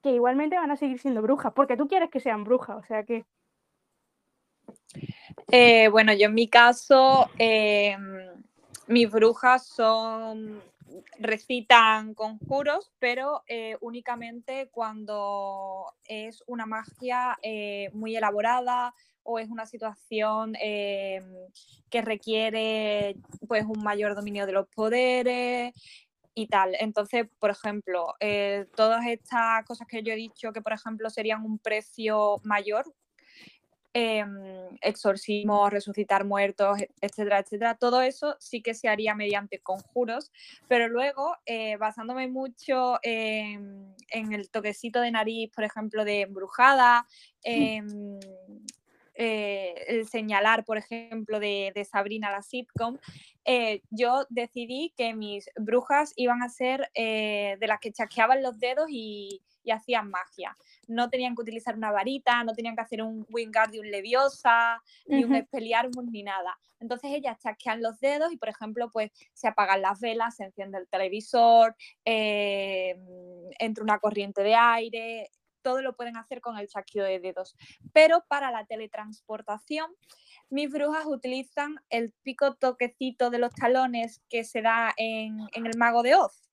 que 0.03 0.11
igualmente 0.11 0.57
van 0.57 0.73
a 0.73 0.77
seguir 0.77 0.99
siendo 0.99 1.23
brujas, 1.23 1.53
porque 1.53 1.77
tú 1.77 1.87
quieres 1.87 2.11
que 2.11 2.19
sean 2.19 2.43
brujas, 2.43 2.77
o 2.77 2.83
sea 2.83 3.05
que... 3.05 3.25
Eh, 5.51 5.89
bueno, 5.89 6.13
yo 6.13 6.27
en 6.27 6.35
mi 6.35 6.49
caso, 6.49 7.29
eh, 7.39 7.97
mis 8.87 9.11
brujas 9.11 9.67
son 9.67 10.63
recitan 11.19 12.15
conjuros, 12.15 12.93
pero 12.99 13.43
eh, 13.47 13.77
únicamente 13.81 14.69
cuando 14.71 15.87
es 16.05 16.43
una 16.47 16.67
magia 16.67 17.39
muy 17.93 18.17
elaborada 18.17 18.95
o 19.23 19.39
es 19.39 19.49
una 19.49 19.67
situación 19.67 20.55
que 20.55 22.03
requiere 22.03 23.17
pues 23.47 23.65
un 23.65 23.83
mayor 23.83 24.15
dominio 24.15 24.47
de 24.47 24.53
los 24.53 24.67
poderes 24.69 25.75
y 26.35 26.47
tal. 26.49 26.75
Entonces, 26.81 27.29
por 27.39 27.51
ejemplo, 27.51 28.15
todas 28.75 29.07
estas 29.07 29.65
cosas 29.65 29.87
que 29.87 30.03
yo 30.03 30.13
he 30.13 30.17
dicho 30.17 30.53
que, 30.53 30.63
por 30.63 30.73
ejemplo, 30.73 31.09
serían 31.09 31.45
un 31.45 31.59
precio 31.59 32.41
mayor, 32.43 32.85
Em, 33.93 34.79
exorcismo, 34.83 35.69
resucitar 35.69 36.25
muertos, 36.25 36.81
e, 36.81 36.89
etcétera, 37.01 37.41
etcétera. 37.41 37.75
Todo 37.75 38.03
eso 38.03 38.37
sí 38.39 38.63
que 38.63 38.73
se 38.73 38.89
haría 38.89 39.17
mediante 39.17 39.59
conjuros, 39.59 40.31
pero 40.69 40.87
luego, 40.89 41.35
eh, 41.45 41.77
basándome 41.77 42.29
mucho 42.29 43.01
en, 43.03 43.97
el 44.13 44.49
toquecito 44.49 45.01
de 45.01 45.11
nariz, 45.11 45.51
por 45.53 45.65
ejemplo, 45.65 46.05
de 46.05 46.21
embrujada, 46.21 47.05
em, 47.43 48.21
eh, 49.15 49.75
el 49.89 50.07
señalar, 50.07 50.65
por 50.65 50.79
ejemplo, 50.79 51.41
de, 51.41 51.73
Sabrina 51.91 52.31
la 52.31 52.43
sitcom, 52.43 52.97
eh, 53.45 53.83
yo 53.91 54.25
decidí 54.31 54.95
que 54.97 55.15
mis 55.15 55.51
brujas 55.57 56.13
iban 56.15 56.45
a 56.45 56.49
ser 56.49 56.89
de 56.95 57.67
las 57.67 57.81
que 57.81 57.93
chasqueaban 57.93 58.41
los 58.41 58.61
dedos 58.61 58.87
y, 58.89 59.43
y 59.63 59.71
hacían 59.71 60.11
magia 60.11 60.57
no 60.91 61.09
tenían 61.09 61.35
que 61.35 61.43
utilizar 61.43 61.77
una 61.77 61.93
varita, 61.93 62.43
no 62.45 62.53
tenían 62.53 62.75
que 62.75 62.83
hacer 62.83 63.03
un 63.03 63.25
Wingardium 63.31 63.87
Leviosa, 63.87 64.83
ni 65.07 65.25
un 65.25 65.35
Expelliarmus, 65.35 66.05
ni 66.07 66.23
nada. 66.23 66.59
Entonces 66.81 67.13
ellas 67.13 67.39
chasquean 67.39 67.81
los 67.81 68.01
dedos 68.01 68.33
y, 68.33 68.37
por 68.37 68.49
ejemplo, 68.49 68.91
pues 68.91 69.13
se 69.33 69.49
apagan 69.49 69.83
las 69.83 70.01
velas, 70.01 70.37
se 70.37 70.45
enciende 70.45 70.79
el 70.79 70.89
televisor, 70.89 71.77
eh, 72.05 72.97
entra 73.59 73.85
una 73.85 73.99
corriente 73.99 74.43
de 74.43 74.55
aire, 74.55 75.31
todo 75.63 75.81
lo 75.81 75.95
pueden 75.95 76.17
hacer 76.17 76.41
con 76.41 76.59
el 76.59 76.69
chasquido 76.69 77.05
de 77.05 77.21
dedos. 77.21 77.55
Pero 77.93 78.25
para 78.27 78.51
la 78.51 78.65
teletransportación, 78.65 79.93
mis 80.49 80.71
brujas 80.71 81.07
utilizan 81.07 81.77
el 81.91 82.13
pico 82.23 82.55
toquecito 82.55 83.31
de 83.31 83.39
los 83.39 83.55
talones 83.55 84.23
que 84.29 84.43
se 84.43 84.63
da 84.63 84.93
en, 84.97 85.39
el 85.53 85.79
Mago 85.79 86.03
de 86.03 86.17
Oz. 86.17 86.51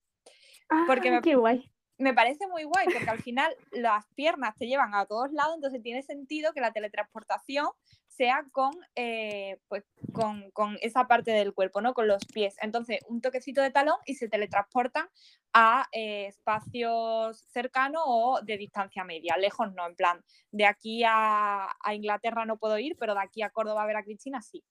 porque 0.85 1.09
me, 1.09 1.21
qué 1.21 1.35
guay 1.35 1.71
me 1.97 2.13
parece 2.13 2.47
muy 2.47 2.63
guay 2.63 2.85
porque 2.85 3.09
al 3.09 3.21
final 3.21 3.55
las 3.71 4.05
piernas 4.15 4.55
te 4.57 4.67
llevan 4.67 4.93
a 4.93 5.05
todos 5.05 5.31
lados, 5.31 5.55
entonces 5.55 5.81
tiene 5.81 6.03
sentido 6.03 6.53
que 6.53 6.61
la 6.61 6.71
teletransportación 6.71 7.67
sea 8.07 8.45
con, 8.51 8.71
eh, 8.95 9.59
pues, 9.67 9.83
con, 10.11 10.77
esa 10.81 11.07
parte 11.07 11.31
del 11.31 11.53
cuerpo, 11.53 11.81
¿no? 11.81 11.93
Con 11.93 12.07
los 12.07 12.25
pies. 12.25 12.55
Entonces, 12.61 12.99
un 13.07 13.21
toquecito 13.21 13.61
de 13.61 13.69
talón 13.69 13.97
y 14.05 14.15
se 14.15 14.27
teletransportan 14.27 15.07
a 15.53 15.87
eh, 15.91 16.27
espacios 16.27 17.45
cercanos 17.51 18.01
o 18.05 18.39
de 18.43 18.57
distancia 18.57 19.03
media, 19.03 19.37
lejos 19.37 19.71
no, 19.73 19.85
en 19.85 19.95
plan, 19.95 20.23
de 20.51 20.65
aquí 20.65 21.03
a, 21.05 21.69
Inglaterra 21.93 22.45
no 22.45 22.57
puedo 22.57 22.77
ir, 22.79 22.95
pero 22.99 23.13
de 23.13 23.21
aquí 23.21 23.43
a 23.43 23.51
Córdoba 23.51 23.83
a 23.83 23.87
ver 23.87 23.97
a 23.97 24.03
Cristina 24.03 24.41
sí. 24.41 24.63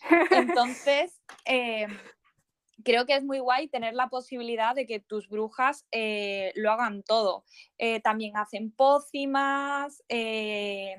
Entonces, 0.30 1.20
eh, 1.44 1.86
creo 2.84 3.06
que 3.06 3.14
es 3.14 3.24
muy 3.24 3.38
guay 3.38 3.68
tener 3.68 3.94
la 3.94 4.08
posibilidad 4.08 4.74
de 4.74 4.86
que 4.86 5.00
tus 5.00 5.28
brujas 5.28 5.86
eh, 5.90 6.52
lo 6.54 6.70
hagan 6.72 7.02
todo. 7.02 7.44
Eh, 7.78 8.00
también 8.00 8.36
hacen 8.36 8.70
pócimas, 8.70 10.02
eh, 10.08 10.96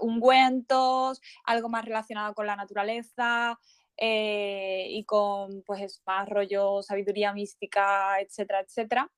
ungüentos, 0.00 1.20
algo 1.44 1.68
más 1.68 1.84
relacionado 1.84 2.34
con 2.34 2.46
la 2.46 2.56
naturaleza 2.56 3.58
y 3.96 5.04
con 5.04 5.62
pues 5.62 6.02
más 6.04 6.28
rollo, 6.28 6.82
sabiduría 6.82 7.32
mística, 7.32 8.20
etcétera, 8.20 8.60
etcétera. 8.60 9.10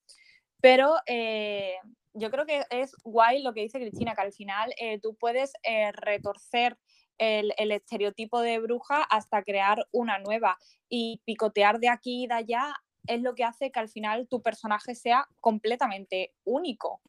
Pero 0.60 0.94
yo 2.14 2.30
creo 2.30 2.46
que 2.46 2.64
es 2.70 2.94
guay 3.02 3.42
lo 3.42 3.54
que 3.54 3.62
dice 3.62 3.80
Cristina, 3.80 4.14
que 4.14 4.20
al 4.20 4.32
final 4.32 4.72
tú 5.02 5.16
puedes 5.16 5.52
retorcer 5.94 6.78
el, 7.18 7.52
estereotipo 7.58 8.40
de 8.40 8.58
bruja 8.58 9.02
hasta 9.02 9.42
crear 9.42 9.86
una 9.92 10.18
nueva. 10.18 10.58
Y 10.88 11.20
picotear 11.24 11.80
de 11.80 11.88
aquí 11.88 12.24
y 12.24 12.26
de 12.26 12.34
allá 12.34 12.74
es 13.06 13.22
lo 13.22 13.34
que 13.34 13.44
hace 13.44 13.70
que 13.70 13.80
al 13.80 13.88
final 13.88 14.28
tu 14.28 14.42
personaje 14.42 14.94
sea 14.94 15.28
completamente 15.40 16.32
único. 16.44 17.00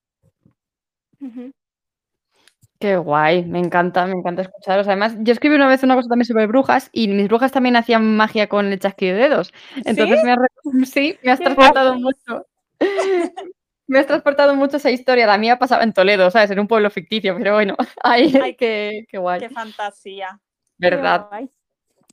Qué 2.80 2.96
guay, 2.96 3.44
me 3.44 3.60
encanta, 3.60 4.06
me 4.06 4.14
encanta 4.14 4.44
escucharos. 4.44 4.88
Además, 4.88 5.16
yo 5.20 5.34
escribí 5.34 5.56
una 5.56 5.68
vez 5.68 5.84
una 5.84 5.96
cosa 5.96 6.10
también 6.10 6.26
sobre 6.26 6.46
brujas 6.46 6.90
y 6.92 7.08
mis 7.08 7.28
brujas 7.28 7.52
también 7.52 7.76
hacían 7.76 8.16
magia 8.16 8.48
con 8.48 8.68
el 8.68 8.80
chasquido 8.80 9.16
de 9.16 9.24
dedos. 9.24 9.54
Entonces 9.84 10.24
me, 10.24 10.36
sí, 10.86 11.18
me 11.24 11.32
has 11.32 11.40
transportado 11.40 11.96
mucho. 11.96 12.46
Me 13.88 14.00
has 14.00 14.08
transportado 14.08 14.56
mucho 14.56 14.78
esa 14.78 14.92
historia. 14.92 15.26
La 15.26 15.38
mía 15.38 15.58
pasaba 15.58 15.84
en 15.84 15.94
Toledo, 15.94 16.30
¿sabes? 16.30 16.52
En 16.52 16.60
un 16.60 16.68
pueblo 16.68 16.90
ficticio, 16.90 17.36
pero 17.38 17.54
bueno, 17.54 17.76
ay, 18.04 18.56
qué, 18.58 19.06
qué 19.10 19.18
guay. 19.18 19.40
Qué 19.40 19.50
fantasía. 19.50 20.40
¿Verdad? 20.78 21.28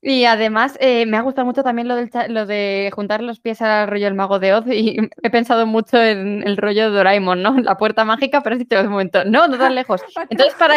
Y 0.07 0.27
además 0.27 0.77
eh, 0.81 1.07
me 1.07 1.17
ha 1.17 1.23
gustado 1.23 1.47
mucho 1.47 1.63
también 1.63 1.89
lo, 1.89 1.97
del, 1.97 2.11
lo 2.29 2.45
de 2.45 2.91
juntar 2.95 3.23
los 3.23 3.41
pies 3.41 3.63
al 3.63 3.89
rollo 3.89 4.05
del 4.05 4.13
mago 4.13 4.39
de 4.39 4.53
Oz 4.53 4.67
y 4.67 4.99
he 5.23 5.31
pensado 5.31 5.67
mucho 5.67 5.97
en 5.97 6.47
el 6.47 6.59
rollo 6.59 6.91
de 6.91 6.97
Doraemon, 6.97 7.43
¿no? 7.43 7.59
La 7.61 7.79
puerta 7.79 8.05
mágica, 8.05 8.43
pero 8.43 8.55
has 8.55 8.59
dicho 8.59 8.79
un 8.79 8.89
momento, 8.89 9.25
no, 9.25 9.49
no 9.49 9.57
tan 9.57 9.75
lejos. 9.75 10.03
Entonces, 10.29 10.55
para, 10.59 10.75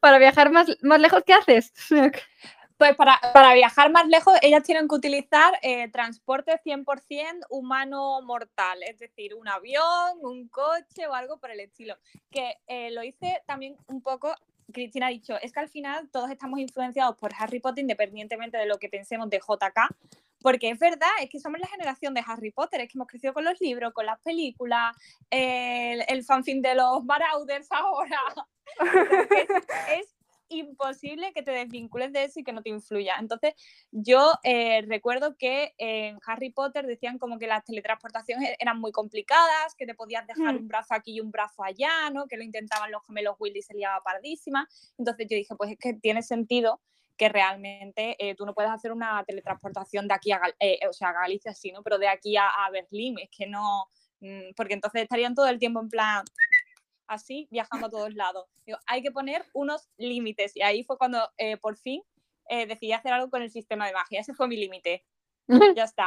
para 0.00 0.18
viajar 0.18 0.50
más, 0.50 0.74
más 0.82 1.00
lejos, 1.00 1.22
¿qué 1.26 1.34
haces? 1.34 1.72
Pues 2.80 2.96
para, 2.96 3.52
viajar 3.52 3.92
más 3.92 4.08
lejos, 4.08 4.32
ellas 4.40 4.62
tienen 4.62 4.88
que 4.88 4.94
utilizar 4.94 5.52
eh, 5.60 5.90
transporte 5.90 6.58
100% 6.64 7.44
humano 7.50 8.22
mortal, 8.22 8.82
es 8.84 8.98
decir, 8.98 9.34
un 9.34 9.48
avión, 9.48 10.16
un 10.22 10.48
coche 10.48 11.06
o 11.06 11.12
algo 11.12 11.38
por 11.38 11.50
el 11.50 11.60
estilo. 11.60 11.98
Que 12.30 12.54
eh, 12.68 12.90
lo 12.90 13.02
hice 13.02 13.42
también 13.46 13.76
un 13.88 14.00
poco, 14.00 14.34
Cristina 14.72 15.08
ha 15.08 15.10
dicho, 15.10 15.38
es 15.42 15.52
que 15.52 15.60
al 15.60 15.68
final 15.68 16.08
todos 16.10 16.30
estamos 16.30 16.58
influenciados 16.58 17.18
por 17.18 17.32
Harry 17.38 17.60
Potter 17.60 17.82
independientemente 17.82 18.56
de 18.56 18.64
lo 18.64 18.78
que 18.78 18.88
pensemos 18.88 19.28
de 19.28 19.40
JK, 19.40 19.94
porque 20.40 20.70
es 20.70 20.78
verdad, 20.78 21.10
es 21.20 21.28
que 21.28 21.38
somos 21.38 21.60
la 21.60 21.66
generación 21.66 22.14
de 22.14 22.24
Harry 22.26 22.50
Potter, 22.50 22.80
es 22.80 22.88
que 22.88 22.96
hemos 22.96 23.08
crecido 23.08 23.34
con 23.34 23.44
los 23.44 23.60
libros, 23.60 23.92
con 23.92 24.06
las 24.06 24.18
películas, 24.20 24.96
el, 25.28 26.02
el 26.08 26.24
de 26.62 26.74
los 26.74 27.04
Marauders 27.04 27.70
ahora. 27.72 28.20
es 29.98 30.19
imposible 30.50 31.32
que 31.32 31.42
te 31.42 31.50
desvincules 31.50 32.12
de 32.12 32.24
eso 32.24 32.40
y 32.40 32.44
que 32.44 32.52
no 32.52 32.62
te 32.62 32.70
influya. 32.70 33.16
Entonces, 33.18 33.54
yo 33.90 34.32
eh, 34.42 34.82
recuerdo 34.86 35.36
que 35.36 35.74
en 35.78 36.18
Harry 36.26 36.50
Potter 36.50 36.86
decían 36.86 37.18
como 37.18 37.38
que 37.38 37.46
las 37.46 37.64
teletransportaciones 37.64 38.54
eran 38.58 38.78
muy 38.80 38.92
complicadas, 38.92 39.74
que 39.76 39.86
te 39.86 39.94
podías 39.94 40.26
dejar 40.26 40.54
hmm. 40.54 40.58
un 40.58 40.68
brazo 40.68 40.94
aquí 40.94 41.14
y 41.14 41.20
un 41.20 41.30
brazo 41.30 41.64
allá, 41.64 42.10
¿no? 42.12 42.26
Que 42.26 42.36
lo 42.36 42.42
intentaban 42.42 42.90
los 42.90 43.04
gemelos 43.06 43.36
Willy 43.38 43.60
y 43.60 43.62
se 43.62 43.74
liaba 43.74 44.02
pardísima. 44.02 44.68
Entonces 44.98 45.26
yo 45.28 45.36
dije, 45.36 45.54
pues 45.56 45.72
es 45.72 45.78
que 45.78 45.94
tiene 45.94 46.22
sentido 46.22 46.80
que 47.16 47.28
realmente 47.28 48.16
eh, 48.18 48.34
tú 48.34 48.46
no 48.46 48.54
puedes 48.54 48.70
hacer 48.70 48.92
una 48.92 49.22
teletransportación 49.24 50.08
de 50.08 50.14
aquí 50.14 50.32
a, 50.32 50.40
eh, 50.58 50.78
o 50.88 50.92
sea, 50.94 51.10
a 51.10 51.12
Galicia, 51.12 51.54
sí, 51.54 51.70
¿no? 51.70 51.82
Pero 51.82 51.98
de 51.98 52.08
aquí 52.08 52.36
a, 52.38 52.48
a 52.48 52.70
Berlín, 52.70 53.18
es 53.18 53.28
que 53.30 53.46
no, 53.46 53.88
mm, 54.20 54.54
porque 54.56 54.72
entonces 54.72 55.02
estarían 55.02 55.34
todo 55.34 55.46
el 55.46 55.58
tiempo 55.58 55.80
en 55.80 55.90
plan, 55.90 56.24
así 57.10 57.48
viajando 57.50 57.88
a 57.88 57.90
todos 57.90 58.14
lados. 58.14 58.46
hay 58.86 59.02
que 59.02 59.10
poner 59.10 59.44
unos 59.52 59.90
límites 59.98 60.56
y 60.56 60.62
ahí 60.62 60.84
fue 60.84 60.96
cuando 60.96 61.18
eh, 61.36 61.56
por 61.56 61.76
fin 61.76 62.02
eh, 62.48 62.66
decidí 62.66 62.92
hacer 62.92 63.12
algo 63.12 63.30
con 63.30 63.42
el 63.42 63.50
sistema 63.50 63.86
de 63.86 63.92
magia. 63.92 64.20
Ese 64.20 64.32
fue 64.32 64.48
mi 64.48 64.56
límite. 64.56 65.04
ya 65.76 65.84
está. 65.84 66.06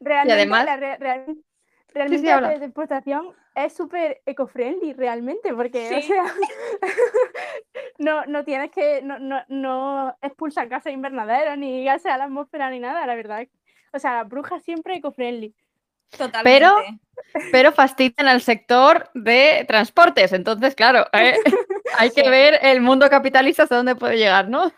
realmente, 0.00 0.32
además, 0.32 0.64
la, 0.64 0.76
realmente 0.76 2.22
la 2.22 2.58
deportación 2.58 3.34
es 3.54 3.74
súper 3.74 4.22
eco-friendly, 4.24 4.92
realmente, 4.92 5.52
porque 5.52 5.98
o 5.98 6.02
sea, 6.02 6.24
no, 7.98 8.24
no 8.26 8.44
tienes 8.44 8.70
que, 8.70 9.02
no, 9.02 9.18
no, 9.18 9.42
no 9.48 10.16
expulsan 10.22 10.68
gases 10.68 10.92
invernaderos, 10.92 11.58
ni 11.58 11.84
gases 11.84 12.12
a 12.12 12.18
la 12.18 12.24
atmósfera, 12.24 12.70
ni 12.70 12.78
nada, 12.78 13.04
la 13.06 13.16
verdad. 13.16 13.46
O 13.92 13.98
sea, 13.98 14.22
bruja 14.22 14.60
siempre 14.60 14.94
eco-friendly. 14.94 15.54
Pero, 16.42 16.74
pero 17.52 17.72
fastidian 17.72 18.28
al 18.28 18.40
sector 18.40 19.10
de 19.14 19.64
transportes. 19.68 20.32
Entonces, 20.32 20.74
claro, 20.74 21.06
eh, 21.12 21.34
hay 21.98 22.10
que 22.10 22.28
ver 22.28 22.58
el 22.62 22.80
mundo 22.80 23.08
capitalista 23.08 23.64
hasta 23.64 23.76
dónde 23.76 23.96
puede 23.96 24.16
llegar, 24.16 24.48
¿no? 24.48 24.72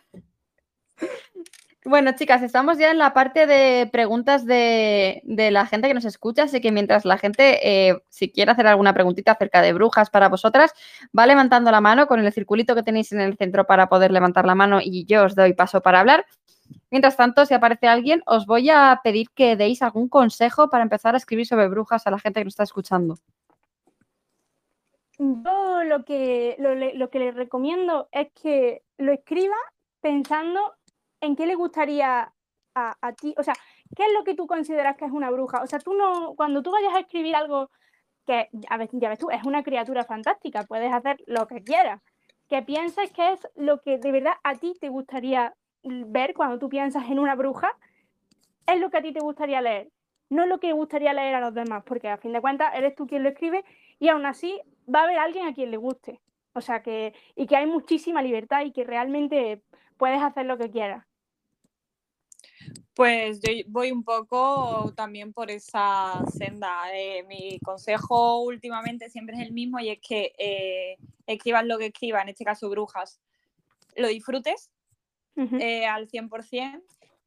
Bueno, 1.84 2.12
chicas, 2.12 2.42
estamos 2.42 2.78
ya 2.78 2.92
en 2.92 2.98
la 2.98 3.12
parte 3.12 3.44
de 3.44 3.88
preguntas 3.90 4.46
de, 4.46 5.20
la 5.26 5.66
gente 5.66 5.88
que 5.88 5.94
nos 5.94 6.04
escucha, 6.04 6.44
así 6.44 6.60
que 6.60 6.70
mientras 6.70 7.04
la 7.04 7.18
gente, 7.18 7.58
eh, 7.88 7.98
si 8.08 8.30
quiere 8.30 8.52
hacer 8.52 8.68
alguna 8.68 8.94
preguntita 8.94 9.32
acerca 9.32 9.60
de 9.62 9.72
brujas 9.72 10.08
para 10.08 10.28
vosotras, 10.28 10.72
va 11.18 11.26
levantando 11.26 11.72
la 11.72 11.80
mano 11.80 12.06
con 12.06 12.20
el 12.20 12.32
circulito 12.32 12.76
que 12.76 12.84
tenéis 12.84 13.10
en 13.10 13.20
el 13.20 13.36
centro 13.36 13.66
para 13.66 13.88
poder 13.88 14.12
levantar 14.12 14.46
la 14.46 14.54
mano 14.54 14.78
y 14.80 15.06
yo 15.06 15.24
os 15.24 15.34
doy 15.34 15.54
paso 15.54 15.82
para 15.82 15.98
hablar. 15.98 16.24
Mientras 16.90 17.16
tanto, 17.16 17.46
si 17.46 17.54
aparece 17.54 17.88
alguien, 17.88 18.22
os 18.26 18.46
voy 18.46 18.70
a 18.70 19.00
pedir 19.02 19.30
que 19.30 19.56
deis 19.56 19.82
algún 19.82 20.08
consejo 20.08 20.68
para 20.70 20.82
empezar 20.82 21.14
a 21.14 21.18
escribir 21.18 21.46
sobre 21.46 21.68
brujas 21.68 22.06
a 22.06 22.10
la 22.10 22.18
gente 22.18 22.40
que 22.40 22.44
nos 22.44 22.52
está 22.52 22.64
escuchando. 22.64 23.16
Yo 25.18 25.84
lo 25.84 26.04
que, 26.04 26.56
lo, 26.58 27.10
que 27.10 27.18
les 27.18 27.34
recomiendo 27.34 28.08
es 28.10 28.28
que 28.32 28.82
lo 28.98 29.12
escriba 29.12 29.56
pensando 30.00 30.74
en 31.20 31.36
qué 31.36 31.46
le 31.46 31.54
gustaría 31.54 32.32
a, 32.74 33.12
ti, 33.12 33.34
o 33.36 33.42
sea, 33.42 33.54
¿qué 33.94 34.06
es 34.06 34.12
lo 34.14 34.24
que 34.24 34.34
tú 34.34 34.46
consideras 34.46 34.96
que 34.96 35.04
es 35.04 35.12
una 35.12 35.30
bruja? 35.30 35.62
O 35.62 35.66
sea, 35.66 35.78
tú 35.78 35.94
no, 35.94 36.34
cuando 36.34 36.62
tú 36.62 36.72
vayas 36.72 36.94
a 36.94 37.00
escribir 37.00 37.36
algo 37.36 37.70
que, 38.26 38.48
a 38.68 38.76
ver, 38.78 38.88
ya 38.92 39.10
ves 39.10 39.18
tú, 39.18 39.30
es 39.30 39.44
una 39.44 39.62
criatura 39.62 40.04
fantástica, 40.04 40.64
puedes 40.64 40.92
hacer 40.92 41.22
lo 41.26 41.46
que 41.46 41.62
quieras, 41.62 42.00
que 42.48 42.62
pienses 42.62 43.12
que 43.12 43.32
es 43.32 43.48
lo 43.54 43.80
que 43.82 43.98
de 43.98 44.12
verdad 44.12 44.34
a 44.42 44.54
ti 44.54 44.74
te 44.80 44.88
gustaría 44.88 45.54
ver 45.82 46.34
cuando 46.34 46.58
tú 46.58 46.68
piensas 46.68 47.08
en 47.10 47.18
una 47.18 47.34
bruja, 47.34 47.76
es 48.66 48.80
lo 48.80 48.90
que 48.90 48.98
a 48.98 49.02
ti 49.02 49.12
te 49.12 49.20
gustaría 49.20 49.60
leer, 49.60 49.90
no 50.30 50.46
lo 50.46 50.60
que 50.60 50.72
gustaría 50.72 51.12
leer 51.12 51.34
a 51.34 51.40
los 51.40 51.54
demás, 51.54 51.82
porque 51.84 52.08
a 52.08 52.18
fin 52.18 52.32
de 52.32 52.40
cuentas 52.40 52.72
eres 52.74 52.94
tú 52.94 53.06
quien 53.06 53.22
lo 53.22 53.28
escribe 53.28 53.64
y 53.98 54.08
aún 54.08 54.24
así 54.26 54.60
va 54.92 55.00
a 55.00 55.04
haber 55.04 55.18
alguien 55.18 55.46
a 55.46 55.54
quien 55.54 55.70
le 55.70 55.76
guste. 55.76 56.20
O 56.54 56.60
sea 56.60 56.82
que, 56.82 57.14
y 57.34 57.46
que 57.46 57.56
hay 57.56 57.66
muchísima 57.66 58.22
libertad 58.22 58.64
y 58.64 58.72
que 58.72 58.84
realmente 58.84 59.62
puedes 59.96 60.22
hacer 60.22 60.46
lo 60.46 60.58
que 60.58 60.70
quieras. 60.70 61.06
Pues 62.94 63.40
yo 63.40 63.52
voy 63.68 63.90
un 63.90 64.04
poco 64.04 64.92
también 64.94 65.32
por 65.32 65.50
esa 65.50 66.22
senda. 66.30 66.94
Eh, 66.94 67.24
mi 67.24 67.58
consejo 67.60 68.42
últimamente 68.42 69.08
siempre 69.08 69.36
es 69.36 69.42
el 69.42 69.52
mismo 69.52 69.80
y 69.80 69.88
es 69.88 69.98
que 70.00 70.32
eh, 70.38 70.96
escribas 71.26 71.64
lo 71.64 71.78
que 71.78 71.86
escribas, 71.86 72.22
en 72.22 72.28
este 72.28 72.44
caso 72.44 72.68
brujas, 72.68 73.18
lo 73.96 74.08
disfrutes 74.08 74.70
eh, 75.36 75.84
al 75.86 76.08
100%, 76.08 76.82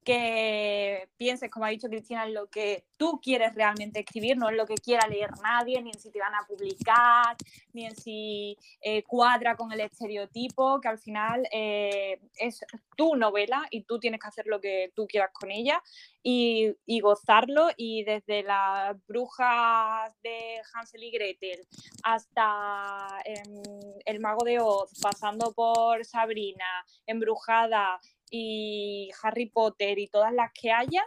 que 0.05 1.09
pienses, 1.17 1.49
como 1.49 1.65
ha 1.65 1.69
dicho 1.69 1.89
Cristina, 1.89 2.25
en 2.25 2.35
lo 2.35 2.47
que 2.47 2.85
tú 2.95 3.19
quieres 3.21 3.55
realmente 3.55 4.01
escribir, 4.01 4.37
no 4.37 4.49
en 4.49 4.55
lo 4.55 4.67
que 4.67 4.75
quiera 4.75 5.07
leer 5.07 5.31
nadie, 5.41 5.81
ni 5.81 5.89
en 5.89 5.99
si 5.99 6.11
te 6.11 6.19
van 6.19 6.35
a 6.35 6.45
publicar, 6.47 7.35
ni 7.73 7.85
en 7.85 7.95
si 7.95 8.55
eh, 8.81 9.03
cuadra 9.03 9.55
con 9.55 9.71
el 9.71 9.79
estereotipo, 9.81 10.79
que 10.79 10.87
al 10.87 10.99
final 10.99 11.47
eh, 11.51 12.19
es 12.35 12.63
tu 12.95 13.15
novela 13.15 13.65
y 13.71 13.81
tú 13.83 13.99
tienes 13.99 14.21
que 14.21 14.27
hacer 14.27 14.45
lo 14.45 14.61
que 14.61 14.93
tú 14.95 15.07
quieras 15.07 15.31
con 15.33 15.49
ella 15.51 15.81
y, 16.21 16.75
gozarlo. 17.01 17.69
Y 17.75 18.03
desde 18.03 18.43
las 18.43 18.95
brujas 19.07 20.11
de 20.23 20.61
Hansel 20.73 21.03
y 21.03 21.11
Gretel 21.11 21.67
hasta 22.03 23.21
em, 23.25 23.61
El 24.05 24.19
Mago 24.19 24.45
de 24.45 24.59
Oz, 24.59 24.91
pasando 25.01 25.53
por 25.53 26.05
Sabrina, 26.05 26.85
Embrujada, 27.05 27.99
y 28.37 29.11
Harry 29.23 29.47
Potter 29.47 29.97
y 29.99 30.07
todas 30.07 30.33
las 30.33 30.51
que 30.51 30.71
haya, 30.71 31.03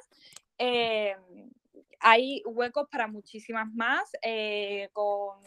eh, 0.59 1.17
hay 2.01 2.43
huecos 2.47 2.89
para 2.91 3.07
muchísimas 3.07 3.73
más, 3.75 4.11
eh, 4.23 4.89
con 4.93 5.39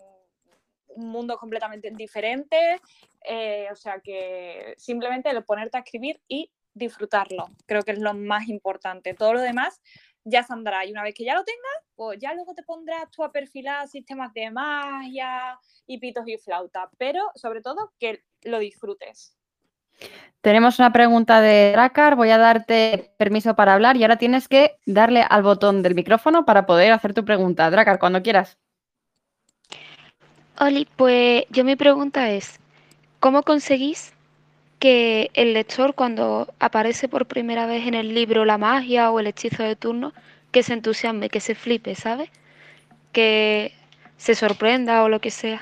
un 0.88 1.08
mundo 1.10 1.38
completamente 1.38 1.90
diferente. 1.92 2.80
Eh, 3.24 3.68
o 3.72 3.76
sea 3.76 4.00
que 4.00 4.74
simplemente 4.78 5.30
el 5.30 5.44
ponerte 5.44 5.78
a 5.78 5.82
escribir 5.82 6.22
y 6.28 6.52
disfrutarlo, 6.74 7.50
creo 7.66 7.84
que 7.84 7.92
es 7.92 8.00
lo 8.00 8.14
más 8.14 8.48
importante. 8.48 9.14
Todo 9.14 9.34
lo 9.34 9.42
demás 9.42 9.82
ya 10.24 10.44
saldrá 10.44 10.86
y 10.86 10.92
una 10.92 11.04
vez 11.04 11.16
que 11.16 11.26
ya 11.26 11.36
lo 11.36 11.44
tengas, 11.44 11.86
pues 11.96 12.20
ya 12.20 12.34
luego 12.34 12.54
te 12.54 12.64
pondrás 12.64 13.10
tú 13.12 13.24
a 13.24 13.32
perfilar 13.32 13.88
sistemas 13.88 14.34
de 14.34 14.52
magia 14.52 15.60
y 15.88 16.00
pitos 16.00 16.28
y 16.28 16.38
flauta, 16.38 16.90
pero 16.98 17.32
sobre 17.36 17.62
todo 17.62 17.92
que 18.00 18.24
lo 18.44 18.60
disfrutes. 18.60 19.41
Tenemos 20.42 20.80
una 20.80 20.92
pregunta 20.92 21.40
de 21.40 21.72
Dracar. 21.72 22.16
Voy 22.16 22.32
a 22.32 22.38
darte 22.38 23.14
permiso 23.18 23.56
para 23.56 23.74
hablar 23.74 23.96
y 23.96 24.04
ahora 24.04 24.18
tienes 24.18 24.48
que 24.48 24.78
darle 24.86 25.24
al 25.30 25.44
botón 25.44 25.84
del 25.84 25.96
micrófono 25.96 26.46
para 26.46 26.66
poder 26.66 26.92
hacer 26.92 27.14
tu 27.14 27.24
pregunta. 27.24 27.70
Dracar, 27.70 28.00
cuando 28.00 28.24
quieras. 28.24 28.58
Oli, 30.60 30.88
pues 30.96 31.46
yo 31.50 31.64
mi 31.64 31.76
pregunta 31.76 32.30
es, 32.30 32.60
¿cómo 33.20 33.44
conseguís 33.44 34.14
que 34.82 35.30
el 35.36 35.54
lector 35.54 35.94
cuando 35.94 36.52
aparece 36.60 37.08
por 37.08 37.28
primera 37.28 37.68
vez 37.68 37.86
en 37.86 37.94
el 37.94 38.16
libro 38.16 38.46
la 38.46 38.58
magia 38.58 39.12
o 39.12 39.20
el 39.20 39.28
hechizo 39.28 39.62
de 39.62 39.76
turno, 39.76 40.12
que 40.52 40.64
se 40.64 40.74
entusiasme, 40.74 41.30
que 41.30 41.40
se 41.40 41.54
flipe, 41.54 41.94
¿sabes? 41.94 42.32
Que 43.12 43.74
se 44.18 44.34
sorprenda 44.34 45.04
o 45.04 45.10
lo 45.10 45.22
que 45.22 45.30
sea. 45.30 45.62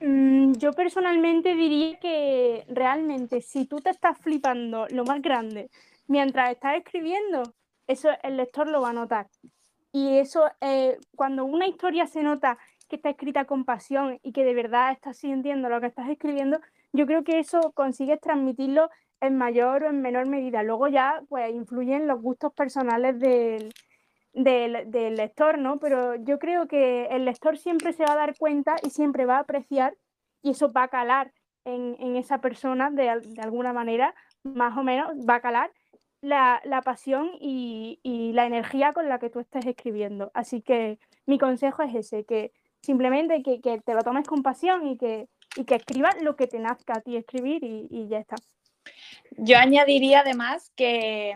Mm, 0.00 0.54
yo 0.54 0.72
personalmente 0.72 1.54
diría 1.54 1.98
que 1.98 2.64
realmente 2.68 3.42
si 3.42 3.66
tú 3.66 3.76
te 3.80 3.90
estás 3.90 4.18
flipando 4.18 4.86
lo 4.90 5.04
más 5.04 5.20
grande 5.20 5.70
mientras 6.06 6.50
estás 6.52 6.76
escribiendo, 6.76 7.42
eso 7.86 8.08
el 8.22 8.36
lector 8.38 8.68
lo 8.68 8.80
va 8.80 8.90
a 8.90 8.92
notar. 8.94 9.28
Y 9.92 10.18
eso, 10.18 10.44
eh, 10.60 10.98
cuando 11.16 11.44
una 11.44 11.66
historia 11.66 12.06
se 12.06 12.22
nota 12.22 12.58
que 12.88 12.96
está 12.96 13.10
escrita 13.10 13.44
con 13.44 13.64
pasión 13.64 14.18
y 14.22 14.32
que 14.32 14.44
de 14.44 14.54
verdad 14.54 14.92
estás 14.92 15.18
sintiendo 15.18 15.68
lo 15.68 15.80
que 15.80 15.88
estás 15.88 16.08
escribiendo, 16.08 16.60
yo 16.92 17.06
creo 17.06 17.24
que 17.24 17.38
eso 17.38 17.72
consigues 17.74 18.20
transmitirlo 18.20 18.90
en 19.20 19.36
mayor 19.36 19.84
o 19.84 19.90
en 19.90 20.00
menor 20.02 20.26
medida. 20.26 20.62
Luego 20.62 20.88
ya 20.88 21.22
pues 21.28 21.52
influyen 21.54 22.06
los 22.06 22.20
gustos 22.22 22.52
personales 22.54 23.18
del, 23.20 23.72
del, 24.32 24.72
lector, 25.16 25.58
¿no? 25.58 25.78
Pero 25.78 26.14
yo 26.16 26.38
creo 26.38 26.66
que 26.66 27.06
el 27.06 27.24
lector 27.24 27.58
siempre 27.58 27.92
se 27.92 28.04
va 28.04 28.12
a 28.12 28.16
dar 28.16 28.36
cuenta 28.38 28.76
y 28.82 28.90
siempre 28.90 29.26
va 29.26 29.36
a 29.36 29.40
apreciar 29.40 29.96
y 30.42 30.50
eso 30.50 30.72
va 30.72 30.84
a 30.84 30.88
calar 30.88 31.32
en, 31.64 32.16
esa 32.16 32.40
persona 32.40 32.90
de, 32.90 33.08
alguna 33.08 33.72
manera, 33.72 34.14
más 34.42 34.76
o 34.76 34.82
menos, 34.82 35.08
va 35.28 35.36
a 35.36 35.40
calar 35.40 35.70
la, 36.22 36.60
pasión 36.84 37.30
y, 37.40 37.98
la 38.34 38.46
energía 38.46 38.92
con 38.92 39.08
la 39.08 39.18
que 39.18 39.30
tú 39.30 39.40
estés 39.40 39.66
escribiendo. 39.66 40.30
Así 40.34 40.62
que 40.62 40.98
mi 41.26 41.38
consejo 41.38 41.82
es 41.82 41.94
ese, 41.94 42.24
que 42.24 42.52
simplemente 42.82 43.42
que, 43.42 43.80
te 43.84 43.94
lo 43.94 44.02
tomes 44.02 44.26
con 44.26 44.42
pasión 44.42 44.86
y 44.86 44.96
que, 44.96 45.28
y 45.56 45.64
que 45.64 45.74
escribas 45.74 46.20
lo 46.22 46.36
que 46.36 46.46
te 46.46 46.58
nazca 46.58 46.94
a 46.94 47.00
ti 47.00 47.16
escribir 47.16 47.62
y 47.62 48.08
ya 48.08 48.18
está. 48.18 48.36
Yo 49.36 49.58
añadiría 49.58 50.20
además 50.20 50.72
que, 50.76 51.34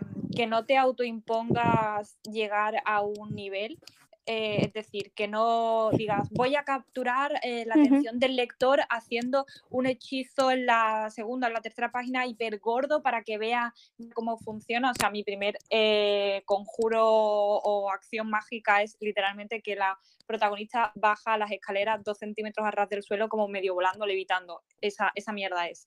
no 0.49 0.67
te 0.67 0.77
autoimpongas 0.77 2.19
llegar 2.23 2.83
a 2.85 3.03
un 3.03 3.35
nivel, 3.35 3.79
eh, 4.27 4.59
es 4.63 4.73
decir, 4.73 5.13
que 5.15 5.29
no 5.29 5.91
digas 5.93 6.29
voy 6.31 6.57
a 6.57 6.65
capturar 6.65 7.33
eh, 7.43 7.65
la 7.67 7.75
atención 7.75 8.19
del 8.19 8.37
lector 8.37 8.81
haciendo 8.89 9.47
un 9.71 9.87
hechizo 9.87 10.51
en 10.51 10.67
la 10.67 11.11
segunda 11.11 11.47
o 11.47 11.49
en 11.49 11.55
la 11.55 11.61
tercera 11.61 11.93
página 11.93 12.27
hiper 12.27 12.59
gordo 12.59 13.03
para 13.03 13.23
que 13.23 13.39
vea 13.39 13.75
cómo 14.15 14.39
funciona. 14.39 14.91
O 14.91 14.95
sea, 14.95 15.11
mi 15.11 15.23
primer 15.23 15.59
eh, 15.71 16.43
conjuro 16.47 17.07
o 17.07 17.91
acción 17.91 18.29
mágica 18.29 18.83
es 18.83 18.97
literalmente 19.01 19.63
que 19.63 19.77
la 19.77 19.99
protagonista 20.27 20.93
baja 20.95 21.39
las 21.39 21.53
escaleras 21.53 22.03
dos 22.03 22.19
centímetros 22.19 22.67
a 22.67 22.71
ras 22.71 22.89
del 22.89 23.03
suelo 23.03 23.29
como 23.29 23.49
medio 23.49 23.75
volando, 23.75 24.07
levitando. 24.07 24.63
Esa, 24.81 25.13
esa 25.15 25.33
mierda 25.33 25.69
es. 25.69 25.87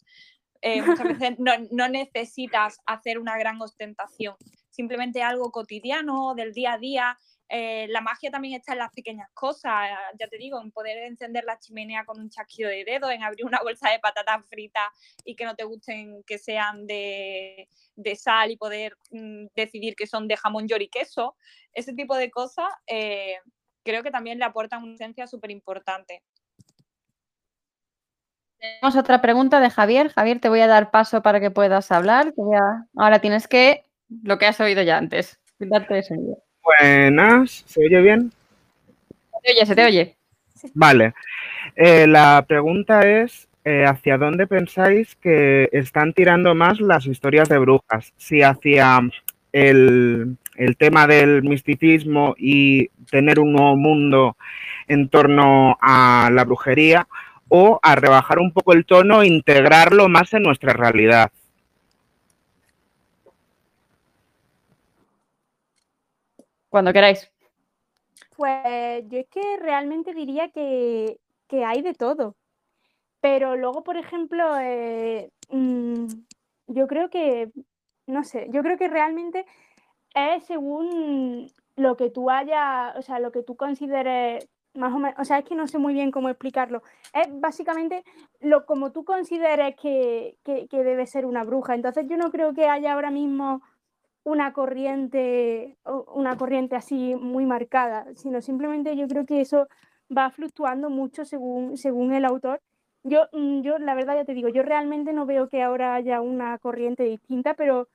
Eh, 0.61 0.81
muchas 0.81 1.07
veces 1.19 1.37
no, 1.39 1.87
necesitas 1.87 2.79
hacer 2.85 3.19
una 3.19 3.37
gran 3.37 3.61
ostentación, 3.61 4.35
simplemente 4.69 5.21
algo 5.21 5.51
cotidiano, 5.51 6.33
del 6.35 6.53
día 6.53 6.73
a 6.73 6.77
día. 6.77 7.17
Eh, 7.49 7.87
la 7.89 8.01
magia 8.01 8.29
también 8.29 8.55
está 8.55 8.73
en 8.73 8.79
las 8.79 8.91
pequeñas 8.91 9.29
cosas, 9.33 9.89
ya 10.19 10.27
te 10.27 10.37
digo, 10.37 10.61
en 10.61 10.71
poder 10.71 10.97
encender 11.05 11.45
la 11.45 11.57
chimenea 11.57 12.03
con 12.03 12.19
un 12.19 12.29
chasquido 12.29 12.69
de 12.69 12.83
dedo, 12.83 13.09
en 13.09 13.23
abrir 13.23 13.45
una 13.45 13.61
bolsa 13.63 13.89
de 13.89 13.99
patatas 13.99 14.45
fritas 14.49 14.89
y 15.23 15.35
que 15.35 15.45
no 15.45 15.55
te 15.55 15.63
gusten 15.63 16.23
que 16.25 16.37
sean 16.37 16.85
de, 16.87 17.69
sal 18.15 18.51
y 18.51 18.57
poder 18.57 18.97
mm, 19.11 19.47
decidir 19.55 19.95
que 19.95 20.07
son 20.07 20.27
de 20.27 20.35
jamón 20.35 20.67
york 20.67 20.81
y 20.83 20.89
queso. 20.89 21.37
Ese 21.73 21.93
tipo 21.93 22.17
de 22.17 22.29
cosas 22.29 22.67
eh, 22.87 23.37
creo 23.83 24.03
que 24.03 24.11
también 24.11 24.39
le 24.39 24.45
aportan 24.45 24.83
una 24.83 24.95
esencia 24.95 25.27
súper 25.27 25.51
importante. 25.51 26.21
Tenemos 28.59 28.95
otra 28.95 29.21
pregunta 29.21 29.59
de 29.59 29.69
Javier. 29.69 30.09
Javier, 30.09 30.39
te 30.39 30.49
voy 30.49 30.61
a 30.61 30.67
dar 30.67 30.89
paso 30.89 31.21
para 31.21 31.39
que 31.39 31.51
puedas 31.51 31.91
hablar. 31.91 32.33
Ahora 32.95 33.19
tienes 33.19 33.47
que 33.47 33.83
lo 34.23 34.37
que 34.37 34.47
has 34.47 34.59
oído 34.59 34.81
ya 34.81 34.97
antes. 34.97 35.39
Buenas, 36.63 37.63
¿se 37.65 37.85
oye 37.85 38.01
bien? 38.01 38.31
Se 39.09 39.39
te 39.43 39.51
oye, 39.53 39.65
se 39.65 39.75
te 39.75 39.85
oye. 39.85 40.17
Vale. 40.73 41.13
Eh, 41.75 42.07
la 42.07 42.43
pregunta 42.47 43.01
es, 43.07 43.47
eh, 43.63 43.85
¿hacia 43.85 44.17
dónde 44.17 44.47
pensáis 44.47 45.15
que 45.15 45.69
están 45.71 46.13
tirando 46.13 46.55
más 46.55 46.79
las 46.79 47.05
historias 47.05 47.49
de 47.49 47.59
brujas? 47.59 48.13
Si 48.17 48.41
hacia 48.41 48.99
el, 49.51 50.37
el 50.55 50.77
tema 50.77 51.07
del 51.07 51.43
misticismo 51.43 52.35
y 52.37 52.87
tener 53.11 53.39
un 53.39 53.53
nuevo 53.53 53.75
mundo 53.75 54.35
en 54.87 55.09
torno 55.09 55.77
a 55.81 56.29
la 56.31 56.43
brujería 56.43 57.07
o 57.49 57.79
a 57.81 57.95
rebajar 57.95 58.39
un 58.39 58.51
poco 58.51 58.73
el 58.73 58.85
tono 58.85 59.21
e 59.21 59.27
integrarlo 59.27 60.09
más 60.09 60.33
en 60.33 60.43
nuestra 60.43 60.73
realidad. 60.73 61.31
Cuando 66.69 66.93
queráis. 66.93 67.31
Pues 68.35 69.03
yo 69.09 69.19
es 69.19 69.27
que 69.29 69.57
realmente 69.59 70.13
diría 70.13 70.49
que, 70.49 71.17
hay 71.65 71.81
de 71.81 71.93
todo. 71.93 72.35
Pero 73.19 73.55
luego, 73.55 73.83
por 73.83 73.97
ejemplo, 73.97 74.57
eh, 74.59 75.31
mm, 75.49 76.05
yo 76.67 76.87
creo 76.87 77.09
que, 77.09 77.49
no 78.05 78.23
sé, 78.23 78.47
yo 78.51 78.61
creo 78.61 78.77
que 78.77 78.89
realmente 78.89 79.45
es 80.13 80.43
según 80.45 81.51
lo 81.75 81.97
que 81.97 82.09
tú 82.09 82.29
hayas, 82.29 82.95
o 82.95 83.01
sea, 83.01 83.19
lo 83.19 83.31
que 83.31 83.43
tú 83.43 83.55
consideres 83.55 84.47
o 85.17 85.25
sea, 85.25 85.39
es 85.39 85.45
que 85.45 85.55
no 85.55 85.67
sé 85.67 85.77
muy 85.77 85.93
bien 85.93 86.11
cómo 86.11 86.29
explicarlo. 86.29 86.83
Es 87.13 87.27
básicamente 87.39 88.03
lo 88.39 88.65
como 88.65 88.91
tú 88.91 89.03
consideres 89.03 89.75
que, 89.75 90.37
debe 90.71 91.05
ser 91.07 91.25
una 91.25 91.43
bruja. 91.43 91.75
Entonces 91.75 92.07
yo 92.07 92.17
no 92.17 92.31
creo 92.31 92.53
que 92.53 92.67
haya 92.67 92.93
ahora 92.93 93.11
mismo 93.11 93.61
una 94.23 94.53
corriente, 94.53 95.77
una 96.13 96.37
corriente 96.37 96.75
así 96.75 97.15
muy 97.15 97.45
marcada, 97.45 98.05
sino 98.15 98.41
simplemente 98.41 98.95
yo 98.95 99.07
creo 99.07 99.25
que 99.25 99.41
eso 99.41 99.67
va 100.15 100.29
fluctuando 100.29 100.89
mucho 100.89 101.25
según, 101.25 101.77
según 101.77 102.13
el 102.13 102.25
autor. 102.25 102.61
Yo, 103.03 103.27
mm, 103.31 103.61
yo, 103.61 103.77
la 103.79 103.95
verdad, 103.95 104.15
ya 104.15 104.25
te 104.25 104.33
digo, 104.33 104.49
yo 104.49 104.63
realmente 104.63 105.13
no 105.13 105.25
veo 105.25 105.47
que 105.49 105.63
ahora 105.63 105.95
haya 105.95 106.21
una 106.21 106.57
corriente 106.59 107.03
distinta, 107.03 107.53
pero 107.53 107.87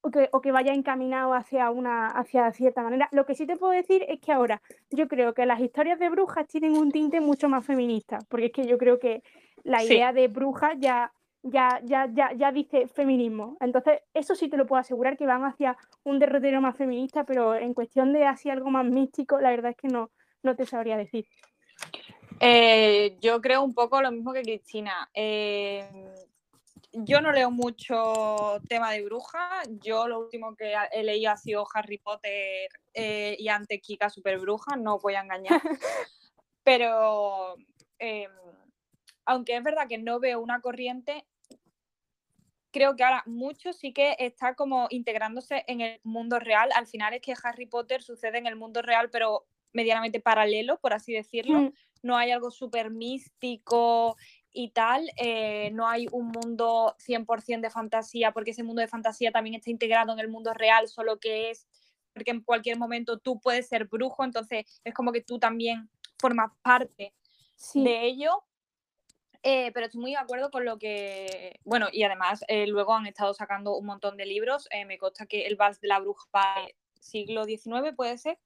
o 0.00 0.10
que, 0.10 0.28
o 0.32 0.40
que, 0.40 0.52
vaya 0.52 0.72
encaminado 0.72 1.34
hacia 1.34 1.70
una 1.70 2.06
hacia 2.08 2.52
cierta 2.52 2.82
manera. 2.82 3.08
Lo 3.12 3.26
que 3.26 3.34
sí 3.34 3.46
te 3.46 3.56
puedo 3.56 3.72
decir 3.72 4.04
es 4.08 4.20
que 4.20 4.32
ahora 4.32 4.62
yo 4.90 5.08
creo 5.08 5.34
que 5.34 5.46
las 5.46 5.60
historias 5.60 5.98
de 5.98 6.08
brujas 6.08 6.46
tienen 6.46 6.76
un 6.76 6.90
tinte 6.90 7.20
mucho 7.20 7.48
más 7.48 7.64
feminista, 7.64 8.18
porque 8.28 8.46
es 8.46 8.52
que 8.52 8.66
yo 8.66 8.78
creo 8.78 8.98
que 8.98 9.22
la 9.64 9.82
idea 9.82 10.12
de 10.12 10.28
bruja 10.28 10.74
ya, 10.78 11.12
ya, 11.42 11.80
ya, 11.84 12.08
ya, 12.12 12.32
ya 12.32 12.52
dice 12.52 12.88
feminismo. 12.88 13.56
Entonces, 13.60 14.00
eso 14.14 14.34
sí 14.34 14.48
te 14.48 14.56
lo 14.56 14.66
puedo 14.66 14.80
asegurar 14.80 15.16
que 15.16 15.26
van 15.26 15.44
hacia 15.44 15.76
un 16.04 16.18
derrotero 16.18 16.60
más 16.60 16.76
feminista, 16.76 17.24
pero 17.24 17.54
en 17.54 17.74
cuestión 17.74 18.12
de 18.12 18.24
así 18.24 18.50
algo 18.50 18.70
más 18.70 18.86
místico, 18.86 19.40
la 19.40 19.50
verdad 19.50 19.72
es 19.72 19.76
que 19.76 19.88
no, 19.88 20.10
no 20.42 20.56
te 20.56 20.64
sabría 20.64 20.96
decir. 20.96 21.26
Eh, 22.40 23.16
yo 23.20 23.40
creo 23.40 23.62
un 23.62 23.74
poco 23.74 24.00
lo 24.00 24.10
mismo 24.10 24.32
que 24.32 24.42
Cristina. 24.42 25.08
Eh, 25.12 25.84
yo 27.04 27.20
no 27.20 27.32
leo 27.32 27.50
mucho 27.50 28.60
tema 28.68 28.92
de 28.92 29.02
bruja. 29.02 29.62
Yo 29.80 30.08
lo 30.08 30.20
último 30.20 30.54
que 30.56 30.74
he 30.92 31.02
leído 31.02 31.30
ha 31.30 31.36
sido 31.36 31.66
Harry 31.74 31.98
Potter 31.98 32.68
eh, 32.94 33.36
y 33.38 33.48
antes 33.48 33.80
Kika 33.80 34.10
Super 34.10 34.38
Bruja, 34.38 34.76
no 34.76 34.98
voy 34.98 35.14
a 35.14 35.20
engañar. 35.20 35.60
Pero 36.64 37.56
em, 37.98 38.30
aunque 39.24 39.56
es 39.56 39.62
verdad 39.62 39.88
que 39.88 39.98
no 39.98 40.20
veo 40.20 40.40
una 40.40 40.60
corriente, 40.60 41.26
creo 42.70 42.96
que 42.96 43.04
ahora 43.04 43.22
mucho 43.26 43.72
sí 43.72 43.92
que 43.92 44.16
está 44.18 44.54
como 44.54 44.86
integrándose 44.90 45.64
en 45.66 45.80
el 45.80 46.00
mundo 46.04 46.38
real. 46.38 46.70
Al 46.74 46.86
final 46.86 47.14
es 47.14 47.20
que 47.20 47.34
Harry 47.42 47.66
Potter 47.66 48.02
sucede 48.02 48.38
en 48.38 48.46
el 48.46 48.56
mundo 48.56 48.82
real, 48.82 49.10
pero 49.10 49.46
medianamente 49.72 50.20
paralelo, 50.20 50.78
por 50.78 50.92
así 50.92 51.12
decirlo. 51.12 51.60
Mm. 51.60 51.72
No 52.02 52.16
hay 52.16 52.30
algo 52.30 52.50
súper 52.50 52.90
místico 52.90 54.16
y 54.52 54.70
tal, 54.70 55.10
eh, 55.16 55.70
no 55.72 55.86
hay 55.86 56.06
un 56.10 56.28
mundo 56.28 56.94
100% 56.98 57.60
de 57.60 57.70
fantasía, 57.70 58.32
porque 58.32 58.52
ese 58.52 58.62
mundo 58.62 58.80
de 58.80 58.88
fantasía 58.88 59.30
también 59.30 59.56
está 59.56 59.70
integrado 59.70 60.12
en 60.12 60.18
el 60.18 60.28
mundo 60.28 60.52
real, 60.54 60.88
solo 60.88 61.18
que 61.18 61.50
es 61.50 61.66
porque 62.12 62.30
en 62.32 62.42
cualquier 62.42 62.78
momento 62.78 63.18
tú 63.18 63.40
puedes 63.40 63.68
ser 63.68 63.86
brujo, 63.86 64.24
entonces 64.24 64.66
es 64.82 64.94
como 64.94 65.12
que 65.12 65.20
tú 65.20 65.38
también 65.38 65.88
formas 66.18 66.50
parte 66.62 67.14
de 67.74 68.06
ello. 68.06 68.44
Eh, 69.44 69.70
pero 69.72 69.86
estoy 69.86 70.00
muy 70.00 70.10
de 70.10 70.16
acuerdo 70.16 70.50
con 70.50 70.64
lo 70.64 70.78
que, 70.78 71.60
bueno, 71.64 71.86
y 71.92 72.02
además 72.02 72.44
eh, 72.48 72.66
luego 72.66 72.94
han 72.94 73.06
estado 73.06 73.34
sacando 73.34 73.76
un 73.76 73.86
montón 73.86 74.16
de 74.16 74.26
libros, 74.26 74.68
me 74.86 74.98
consta 74.98 75.26
que 75.26 75.46
el 75.46 75.54
Vals 75.54 75.80
de 75.80 75.86
la 75.86 76.00
Bruja 76.00 76.26
siglo 76.98 77.44
XIX, 77.44 77.94
puede 77.96 78.18
ser, 78.18 78.38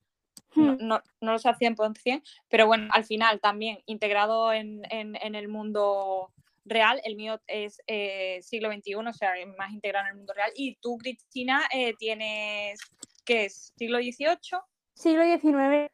Hmm. 0.54 0.76
no, 0.80 1.02
no, 1.20 1.32
lo 1.32 1.38
sé 1.38 1.48
al 1.48 1.56
100%, 1.56 2.22
pero 2.48 2.66
bueno, 2.66 2.88
al 2.92 3.04
final 3.04 3.40
también 3.40 3.78
integrado 3.86 4.52
en, 4.52 4.82
el 4.90 5.48
mundo 5.48 6.32
real, 6.64 7.00
el 7.04 7.16
mío 7.16 7.40
es 7.46 7.80
eh, 7.86 8.40
siglo 8.42 8.70
XXI, 8.70 8.94
o 8.94 9.12
sea, 9.12 9.32
más 9.56 9.72
integrado 9.72 10.06
en 10.06 10.12
el 10.12 10.18
mundo 10.18 10.34
real. 10.34 10.52
Y 10.54 10.76
tú, 10.76 10.98
Cristina, 10.98 11.62
eh, 11.72 11.94
tienes, 11.98 12.80
¿qué 13.24 13.46
es? 13.46 13.72
¿Siglo 13.76 13.98
XVIII? 13.98 14.60
Siglo 14.94 15.22
XIX. 15.24 15.90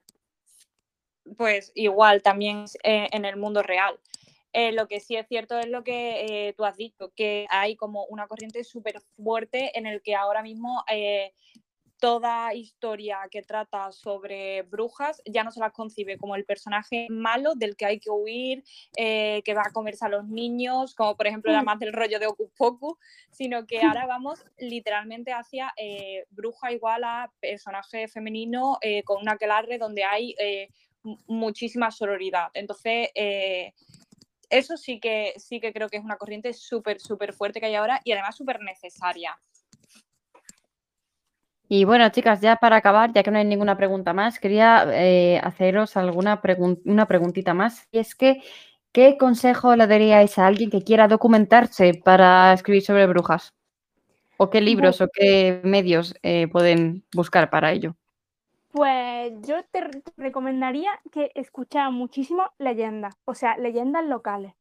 Pues 1.37 1.71
igual, 1.75 2.23
también 2.23 2.65
eh, 2.83 3.09
en 3.13 3.25
el 3.25 3.37
mundo 3.37 3.63
real. 3.63 4.01
lo 4.73 4.89
que 4.89 4.99
sí 4.99 5.15
es 5.15 5.29
cierto 5.29 5.59
es 5.59 5.69
lo 5.69 5.85
que 5.85 6.53
tú 6.57 6.65
has 6.65 6.77
dicho, 6.77 7.13
que 7.15 7.47
hay 7.51 7.77
como 7.77 8.07
una 8.07 8.27
corriente 8.27 8.65
súper 8.65 9.01
fuerte 9.17 9.79
en 9.79 9.87
el 9.87 10.03
que 10.03 10.17
ahora 10.17 10.43
mismo 10.43 10.83
toda 11.99 12.55
historia 12.55 13.19
que 13.31 13.43
trata 13.43 13.93
sobre 13.93 14.63
brujas 14.63 15.21
ya 15.27 15.45
no 15.45 15.51
se 15.51 15.61
las 15.61 15.73
concibe 15.73 16.17
como 16.17 16.37
el 16.37 16.45
personaje 16.45 17.07
malo 17.11 17.55
del 17.55 17.77
que 17.77 17.87
hay 17.87 18.01
que 18.01 18.11
huir, 18.11 18.65
eh, 18.97 19.43
que 19.45 19.55
va 19.55 19.63
a 19.67 19.73
comerse 19.73 20.05
a 20.05 20.09
los 20.09 20.27
niños, 20.27 20.95
como 20.95 21.17
por 21.17 21.27
ejemplo 21.27 21.53
la 21.53 21.63
mm. 21.63 21.65
más 21.65 21.79
del 21.79 21.93
rollo 21.93 22.19
de 22.19 22.27
Ocus 22.27 22.51
sino 23.31 23.67
que 23.67 23.81
ahora 24.03 24.07
vamos 24.07 24.45
literalmente 24.59 25.33
hacia 25.33 25.73
eh, 25.77 26.25
bruja 26.31 26.73
igual 26.73 27.05
a 27.05 27.33
personaje 27.41 28.09
femenino 28.09 28.79
eh, 28.81 29.03
con 29.03 29.21
una 29.21 29.33
aquelarre 29.33 29.79
donde 29.79 30.05
hay 30.05 30.35
muchísima 31.27 31.91
sororidad. 31.91 32.49
Entonces, 32.55 33.09
eso 34.51 34.77
sí 34.77 35.01
que, 35.01 35.33
sí 35.37 35.61
que 35.61 35.73
creo 35.73 35.89
que 35.89 35.97
es 35.97 36.05
una 36.05 36.17
corriente 36.17 36.53
súper, 36.53 37.01
súper 37.01 37.33
fuerte 37.33 37.61
que 37.61 37.67
hay 37.67 37.75
ahora 37.77 38.01
y 38.05 38.13
además 38.13 38.37
súper 38.37 38.61
necesaria. 38.61 39.39
Y 41.69 41.85
bueno, 41.85 42.09
chicas, 42.09 42.41
ya 42.41 42.57
para 42.57 42.77
acabar, 42.77 43.13
ya 43.13 43.23
que 43.23 43.31
no 43.31 43.39
hay 43.39 43.45
ninguna 43.45 43.77
pregunta 43.77 44.15
más, 44.15 44.41
quería 44.41 44.87
eh, 44.91 45.39
haceros 45.43 45.99
alguna 45.99 46.41
una 46.85 47.07
preguntita 47.07 47.53
más. 47.53 47.87
Y 47.93 47.99
es 47.99 48.15
que, 48.15 48.43
¿qué 48.91 49.19
consejo 49.19 49.77
le 49.77 49.87
daríais 49.87 50.39
a 50.39 50.47
alguien 50.47 50.71
que 50.71 50.83
quiera 50.83 51.09
documentarse 51.09 51.93
para 52.03 52.55
escribir 52.55 52.83
sobre 52.83 53.07
brujas? 53.07 53.53
¿O 54.39 54.49
qué 54.49 54.63
libros 54.63 55.03
o 55.03 55.09
qué 55.13 55.61
medios 55.63 56.15
eh, 56.23 56.49
pueden 56.49 57.05
buscar 57.15 57.51
para 57.51 57.73
ello? 57.73 57.97
Pues 58.71 59.33
yo 59.47 59.57
te 59.71 59.91
recomendaría 60.17 60.91
que 61.13 61.33
escuchara 61.35 61.91
muchísimo 61.91 62.45
leyendas, 62.59 63.15
o 63.27 63.35
sea, 63.35 63.59
leyendas 63.59 64.07
locales. 64.07 64.55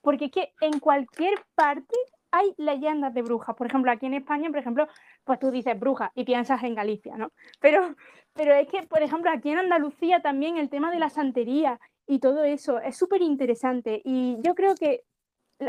Porque 0.00 0.26
es 0.26 0.30
que 0.32 0.52
en 0.60 0.80
cualquier 0.80 1.34
parte 1.54 1.94
hay 2.30 2.54
leyendas 2.58 3.14
de 3.14 3.22
brujas. 3.22 3.56
Por 3.56 3.66
ejemplo, 3.66 3.90
aquí 3.90 4.06
en 4.06 4.14
España, 4.14 4.48
por 4.48 4.58
ejemplo, 4.58 4.88
pues 5.24 5.38
tú 5.38 5.50
dices 5.50 5.78
bruja 5.78 6.12
y 6.14 6.24
piensas 6.24 6.62
en 6.62 6.74
Galicia, 6.74 7.16
¿no? 7.16 7.32
Pero, 7.60 7.94
pero 8.34 8.54
es 8.54 8.68
que, 8.68 8.82
por 8.84 9.02
ejemplo, 9.02 9.30
aquí 9.30 9.50
en 9.50 9.58
Andalucía 9.58 10.20
también 10.20 10.56
el 10.56 10.68
tema 10.68 10.90
de 10.90 10.98
la 10.98 11.10
santería 11.10 11.80
y 12.06 12.18
todo 12.20 12.44
eso 12.44 12.78
es 12.80 12.96
súper 12.96 13.22
interesante. 13.22 14.00
Y 14.04 14.38
yo 14.42 14.54
creo 14.54 14.74
que 14.74 15.02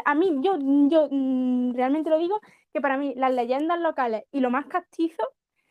a 0.06 0.16
mí, 0.16 0.40
yo, 0.42 0.58
yo 0.90 1.08
mm, 1.10 1.74
realmente 1.76 2.10
lo 2.10 2.18
digo, 2.18 2.40
que 2.74 2.82
para 2.82 2.98
mí 2.98 3.14
las 3.16 3.34
leyendas 3.34 3.80
locales 3.80 4.24
y 4.32 4.40
lo 4.40 4.50
más 4.50 4.66
castizo 4.66 5.24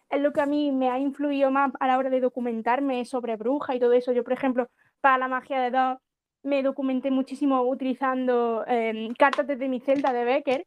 es 0.09 0.21
lo 0.21 0.33
que 0.33 0.41
a 0.41 0.47
mí 0.47 0.73
me 0.73 0.91
ha 0.91 0.99
influido 0.99 1.51
más 1.51 1.73
a 1.81 1.87
la 1.87 1.99
hora 1.99 2.11
de 2.11 2.21
documentarme 2.21 3.05
sobre 3.05 3.37
brujas 3.37 3.77
y 3.77 3.81
todo 3.81 3.93
eso. 3.93 4.13
Yo, 4.13 4.25
por 4.25 4.33
ejemplo, 4.33 4.69
para 5.01 5.19
la 5.19 5.29
magia 5.29 5.61
de 5.61 5.71
dos 5.71 5.99
me 6.43 6.63
documenté 6.63 7.11
muchísimo 7.11 7.63
utilizando 7.63 8.65
em, 8.67 9.13
cartas 9.15 9.47
desde 9.47 9.69
mi 9.69 9.81
celda 9.81 10.13
de 10.13 10.25
Becker 10.25 10.67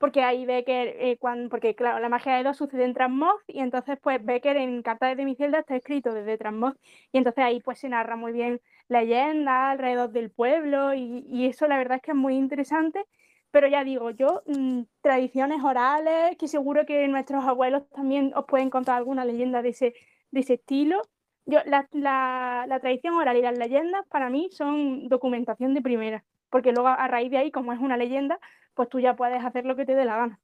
porque 0.00 0.22
ahí 0.22 0.46
Becker, 0.46 0.96
eh, 0.98 1.18
cuando, 1.18 1.50
porque 1.50 1.74
claro, 1.74 2.00
la 2.00 2.08
magia 2.08 2.36
de 2.36 2.42
dos 2.42 2.56
sucede 2.56 2.84
en 2.84 2.94
Transmoz 2.94 3.42
y 3.46 3.60
entonces 3.60 3.98
pues 4.02 4.24
Becker 4.24 4.56
en 4.56 4.82
Carta 4.82 5.14
de 5.14 5.24
mi 5.26 5.36
celda 5.36 5.58
está 5.60 5.76
escrito 5.76 6.14
desde 6.14 6.38
Transmoz 6.38 6.74
y 7.12 7.18
entonces 7.18 7.44
ahí 7.44 7.60
pues 7.60 7.80
se 7.80 7.90
narra 7.90 8.16
muy 8.16 8.32
bien 8.32 8.62
leyenda 8.88 9.70
alrededor 9.70 10.10
del 10.10 10.30
pueblo 10.30 10.94
y, 10.94 11.46
eso 11.46 11.66
la 11.66 11.76
verdad 11.76 11.96
es 11.98 12.02
que 12.02 12.12
es 12.12 12.16
muy 12.16 12.34
interesante, 12.36 13.04
pero 13.50 13.68
ya 13.68 13.84
digo, 13.84 14.10
yo 14.10 14.42
mm, 14.46 14.82
tradiciones 15.02 15.62
orales, 15.62 16.36
que 16.38 16.48
seguro 16.48 16.86
que 16.86 17.06
nuestros 17.08 17.44
abuelos 17.44 17.86
también 17.90 18.32
os 18.34 18.46
pueden 18.46 18.70
contar 18.70 18.96
alguna 18.96 19.26
leyenda 19.26 19.60
de 19.62 19.68
ese, 19.70 19.94
de 20.30 20.40
ese 20.40 20.54
estilo. 20.54 21.02
Yo, 21.44 21.58
la, 21.66 21.86
la, 21.92 22.64
la 22.68 22.80
tradición 22.80 23.14
oral 23.16 23.36
y 23.36 23.42
las 23.42 23.58
leyendas 23.58 24.06
para 24.08 24.30
mí 24.30 24.48
son 24.52 25.08
documentación 25.08 25.74
de 25.74 25.82
primera, 25.82 26.24
porque 26.50 26.72
luego 26.72 26.88
a 26.88 27.08
raíz 27.08 27.30
de 27.30 27.38
ahí, 27.38 27.50
como 27.50 27.72
es 27.72 27.80
una 27.80 27.96
leyenda, 27.96 28.38
pues 28.74 28.88
tú 28.88 29.00
ya 29.00 29.16
puedes 29.16 29.44
hacer 29.44 29.64
lo 29.64 29.76
que 29.76 29.86
te 29.86 29.94
dé 29.94 30.04
la 30.04 30.16
gana. 30.16 30.40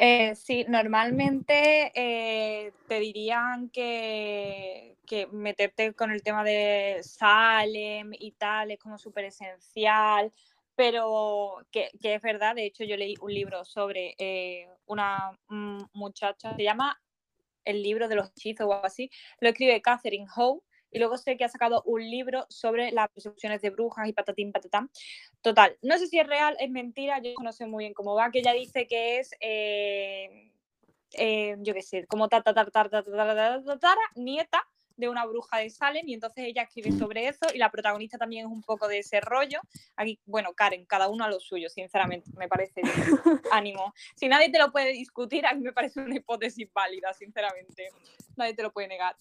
Eh, 0.00 0.36
sí, 0.36 0.64
normalmente 0.68 1.90
eh, 1.92 2.72
te 2.86 3.00
dirían 3.00 3.68
que, 3.70 4.96
meterte 5.32 5.92
con 5.94 6.12
el 6.12 6.22
tema 6.22 6.44
de 6.44 7.00
Salem 7.02 8.12
y 8.12 8.30
tal 8.32 8.70
es 8.70 8.78
como 8.78 8.96
súper 8.96 9.24
esencial, 9.24 10.32
pero 10.76 11.66
que, 11.72 11.90
es 12.00 12.22
verdad, 12.22 12.54
de 12.54 12.66
hecho 12.66 12.84
yo 12.84 12.96
leí 12.96 13.16
un 13.20 13.34
libro 13.34 13.64
sobre 13.64 14.14
eh, 14.18 14.68
una 14.86 15.36
muchacha, 15.92 16.54
se 16.54 16.62
llama 16.62 17.00
El 17.64 17.82
libro 17.82 18.06
de 18.06 18.14
los 18.14 18.30
hechizos 18.30 18.68
o 18.68 18.72
algo 18.74 18.86
así, 18.86 19.10
lo 19.40 19.48
escribe 19.48 19.82
Catherine 19.82 20.28
Howe 20.36 20.62
y 20.90 20.98
luego 20.98 21.16
sé 21.16 21.36
que 21.36 21.44
ha 21.44 21.48
sacado 21.48 21.82
un 21.86 22.02
libro 22.02 22.46
sobre 22.48 22.92
las 22.92 23.08
persecuciones 23.10 23.60
de 23.62 23.70
brujas 23.70 24.08
y 24.08 24.12
patatín 24.12 24.52
patatán. 24.52 24.90
Total, 25.42 25.76
no 25.82 25.98
sé 25.98 26.06
si 26.06 26.18
es 26.18 26.26
real, 26.26 26.56
es 26.60 26.70
mentira, 26.70 27.20
yo 27.20 27.32
no 27.42 27.52
sé 27.52 27.66
muy 27.66 27.84
bien 27.84 27.94
cómo 27.94 28.14
va, 28.14 28.30
que 28.30 28.40
ella 28.40 28.52
dice 28.52 28.86
que 28.86 29.18
es, 29.18 29.30
eh, 29.40 30.52
eh, 31.12 31.56
yo 31.60 31.74
qué 31.74 31.82
sé, 31.82 32.06
como 32.06 32.28
ta, 32.28 32.42
ta, 32.42 32.54
ta, 32.54 32.64
ta, 32.64 32.88
ta, 32.88 33.02
ta, 33.02 33.78
ta, 33.78 33.96
nieta 34.14 34.66
de 34.98 35.08
una 35.08 35.24
bruja 35.24 35.58
de 35.58 35.70
Salem 35.70 36.06
y 36.08 36.14
entonces 36.14 36.44
ella 36.44 36.62
escribe 36.62 36.90
sobre 36.90 37.28
eso 37.28 37.46
y 37.54 37.58
la 37.58 37.70
protagonista 37.70 38.18
también 38.18 38.46
es 38.46 38.52
un 38.52 38.62
poco 38.62 38.88
de 38.88 38.98
ese 38.98 39.20
rollo. 39.20 39.60
Aquí, 39.94 40.18
bueno, 40.26 40.52
Karen, 40.54 40.84
cada 40.86 41.08
uno 41.08 41.24
a 41.24 41.28
lo 41.28 41.38
suyo, 41.38 41.68
sinceramente, 41.70 42.30
me 42.36 42.48
parece 42.48 42.82
ánimo. 43.52 43.94
Si 44.16 44.28
nadie 44.28 44.50
te 44.50 44.58
lo 44.58 44.72
puede 44.72 44.92
discutir, 44.92 45.46
a 45.46 45.54
mí 45.54 45.62
me 45.62 45.72
parece 45.72 46.00
una 46.00 46.16
hipótesis 46.16 46.68
válida, 46.72 47.14
sinceramente. 47.14 47.90
Nadie 48.36 48.54
te 48.54 48.62
lo 48.64 48.72
puede 48.72 48.88
negar. 48.88 49.16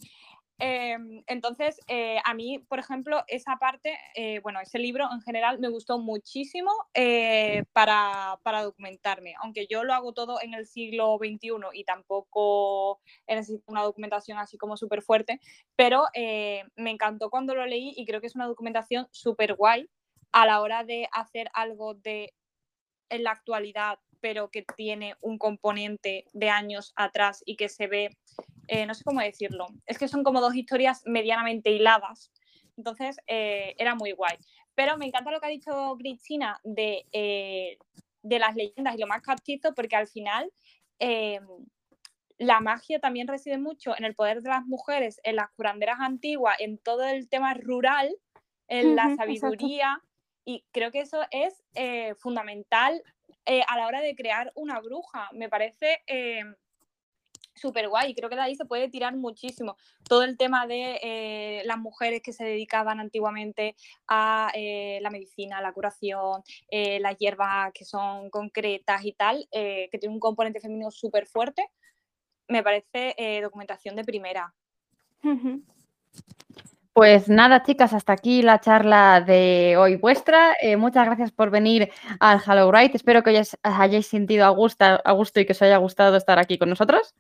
Em, 0.60 1.24
entonces, 1.28 1.80
eh, 1.88 2.18
a 2.26 2.34
mí, 2.34 2.58
por 2.68 2.80
ejemplo, 2.80 3.24
esa 3.28 3.58
parte, 3.58 3.96
eh, 4.16 4.40
bueno, 4.40 4.60
ese 4.60 4.80
libro 4.80 5.08
en 5.12 5.22
general 5.22 5.60
me 5.60 5.70
gustó 5.70 6.00
muchísimo 6.00 6.72
eh, 6.96 7.64
para, 7.74 8.40
para, 8.42 8.64
documentarme, 8.64 9.36
aunque 9.44 9.68
yo 9.68 9.84
lo 9.84 9.94
hago 9.94 10.14
todo 10.14 10.42
en 10.42 10.56
el 10.56 10.66
siglo 10.66 11.18
XXI 11.20 11.52
y 11.74 11.84
tampoco 11.84 13.00
necesito 13.28 13.64
una 13.68 13.84
documentación 13.84 14.40
así 14.40 14.58
como 14.58 14.78
súper 14.78 15.04
fuerte, 15.04 15.40
pero 15.76 16.06
me 16.16 16.92
encantó 16.92 17.30
cuando 17.30 17.54
lo 17.54 17.66
leí 17.66 17.94
y 17.96 18.06
creo 18.06 18.22
que 18.22 18.28
es 18.28 18.36
una 18.36 18.48
documentación 18.48 19.08
súper 19.12 19.56
guay 19.56 19.88
a 20.32 20.46
la 20.46 20.62
hora 20.62 20.84
de 20.84 21.08
hacer 21.12 21.50
algo 21.54 21.94
de 21.94 22.34
en 23.10 23.24
la 23.24 23.32
actualidad, 23.32 24.00
pero 24.20 24.50
que 24.50 24.64
tiene 24.76 25.16
un 25.22 25.38
componente 25.38 26.26
de 26.34 26.50
años 26.50 26.94
atrás 26.96 27.44
y 27.46 27.56
que 27.56 27.70
se 27.70 27.88
ve 27.88 28.10
eh, 28.68 28.86
no 28.86 28.94
sé 28.94 29.04
cómo 29.04 29.22
decirlo, 29.22 29.68
es 29.86 29.98
que 29.98 30.08
son 30.08 30.24
como 30.24 30.42
dos 30.42 30.56
historias 30.56 31.02
medianamente 31.06 31.72
hiladas, 31.72 32.32
entonces 32.76 33.18
eh, 33.28 33.76
era 33.78 33.96
muy 33.96 34.12
guay. 34.12 34.38
Pero 34.76 34.98
me 34.98 35.06
encanta 35.06 35.32
lo 35.32 35.40
que 35.40 35.48
ha 35.48 35.50
dicho 35.50 35.96
Cristina 35.98 36.60
de, 36.64 37.06
eh, 37.12 37.78
de 38.22 38.40
las 38.40 38.56
leyendas 38.56 38.96
y 38.96 39.00
lo 39.00 39.08
más 39.08 39.22
castizo, 39.22 39.74
porque 39.74 39.96
al 39.96 40.08
final 40.08 40.52
la 42.38 42.60
magia 42.60 43.00
también 43.00 43.28
reside 43.28 43.58
mucho 43.58 43.98
en 43.98 44.04
el 44.04 44.16
poder 44.16 44.42
de 44.42 44.50
las 44.50 44.66
mujeres, 44.66 45.20
en 45.24 45.38
las 45.38 45.50
curanderas 45.52 46.00
antiguas, 46.00 46.58
en 46.60 46.78
todo 46.78 47.06
el 47.06 47.28
tema 47.30 47.54
rural, 47.56 48.16
en 48.68 48.96
la 48.96 49.16
sabiduría, 49.16 50.02
y 50.46 50.64
creo 50.72 50.92
que 50.92 51.02
eso 51.02 51.22
es 51.32 51.64
fundamental 52.20 53.02
a 53.46 53.78
la 53.78 53.88
hora 53.88 54.02
de 54.02 54.16
crear 54.16 54.52
una 54.56 54.80
bruja. 54.80 55.30
Me 55.34 55.50
parece 55.50 56.04
súper 57.58 57.90
guay. 57.90 58.14
Creo 58.14 58.30
que 58.30 58.36
de 58.36 58.42
ahí 58.42 58.56
se 58.56 58.66
puede 58.66 58.90
tirar 58.90 59.16
muchísimo. 59.16 59.78
Todo 60.08 60.24
el 60.24 60.38
tema 60.38 60.68
de 60.68 61.00
eh, 61.02 61.62
las 61.66 61.78
mujeres 61.78 62.22
que 62.22 62.34
se 62.34 62.46
dedicaban 62.46 63.00
antiguamente 63.00 63.76
a 64.08 64.52
eh, 64.54 65.00
la 65.02 65.10
medicina, 65.10 65.62
la 65.62 65.74
curación, 65.74 66.44
eh, 66.70 67.00
las 67.00 67.18
hierbas 67.18 67.72
que 67.74 67.86
son 67.86 68.30
concretas 68.30 69.04
y 69.04 69.14
tal, 69.14 69.48
que 69.52 69.98
tiene 70.00 70.14
un 70.14 70.20
componente 70.20 70.60
femenino 70.60 70.92
súper 70.92 71.26
fuerte, 71.26 71.70
me 72.48 72.64
parece 72.64 73.16
documentación 73.42 73.96
de 73.96 74.04
primera. 74.04 74.54
Pues 76.94 77.30
nada, 77.30 77.64
chicas, 77.64 77.94
hasta 77.94 78.14
aquí 78.14 78.42
la 78.42 78.60
charla 78.60 79.22
de 79.22 79.76
hoy 79.78 79.96
vuestra. 79.98 80.56
muchas 80.78 81.06
gracias 81.06 81.32
por 81.32 81.50
venir 81.50 81.92
al 82.20 82.42
Hello 82.46 82.72
Right. 82.72 82.96
Espero 82.96 83.24
que 83.24 83.40
os 83.40 83.58
hayáis 83.64 84.08
sentido 84.08 84.46
a 84.46 84.50
gusto, 84.50 84.86
a 85.04 85.12
gusto 85.12 85.40
y 85.40 85.46
que 85.46 85.54
os 85.54 85.62
haya 85.62 85.78
gustado 85.78 86.18
estar 86.18 86.40
aquí 86.40 86.58
con 86.58 86.70
nosotros. 86.70 87.14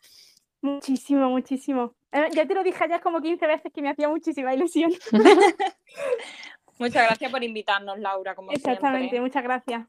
Muchísimo, 0.61 1.29
muchísimo. 1.29 1.93
Eh, 2.11 2.29
ya 2.33 2.45
te 2.45 2.53
lo 2.53 2.63
dije 2.63 2.83
ayer 2.83 3.01
como 3.01 3.21
15 3.21 3.45
veces 3.47 3.71
que 3.73 3.81
me 3.81 3.89
hacía 3.89 4.09
muchísima 4.09 4.53
ilusión. 4.53 4.91
muchas 6.79 7.05
gracias 7.05 7.31
por 7.31 7.43
invitarnos, 7.43 7.99
Laura, 7.99 8.35
como 8.35 8.51
Exactamente, 8.51 9.19
muchas 9.21 9.43
gracias. 9.43 9.85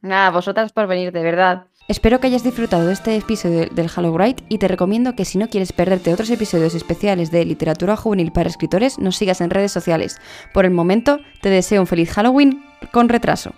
Nada, 0.00 0.30
vosotras 0.30 0.72
por 0.72 0.88
venir, 0.88 1.12
de 1.12 1.22
verdad. 1.22 1.66
Espero 1.88 2.20
que 2.20 2.26
hayas 2.28 2.42
disfrutado 2.42 2.86
de 2.86 2.92
este 2.92 3.16
episodio 3.16 3.66
del 3.66 3.88
Bright 4.10 4.40
y 4.48 4.58
te 4.58 4.68
recomiendo 4.68 5.14
que 5.14 5.24
si 5.24 5.38
no 5.38 5.48
quieres 5.48 5.72
perderte 5.72 6.12
otros 6.12 6.30
episodios 6.30 6.74
especiales 6.74 7.30
de 7.30 7.44
literatura 7.44 7.96
juvenil 7.96 8.32
para 8.32 8.48
escritores, 8.48 8.98
nos 8.98 9.16
sigas 9.16 9.40
en 9.40 9.50
redes 9.50 9.72
sociales. 9.72 10.20
Por 10.52 10.64
el 10.64 10.70
momento, 10.72 11.18
te 11.40 11.50
deseo 11.50 11.80
un 11.80 11.86
feliz 11.86 12.12
Halloween 12.12 12.64
con 12.92 13.08
retraso. 13.08 13.52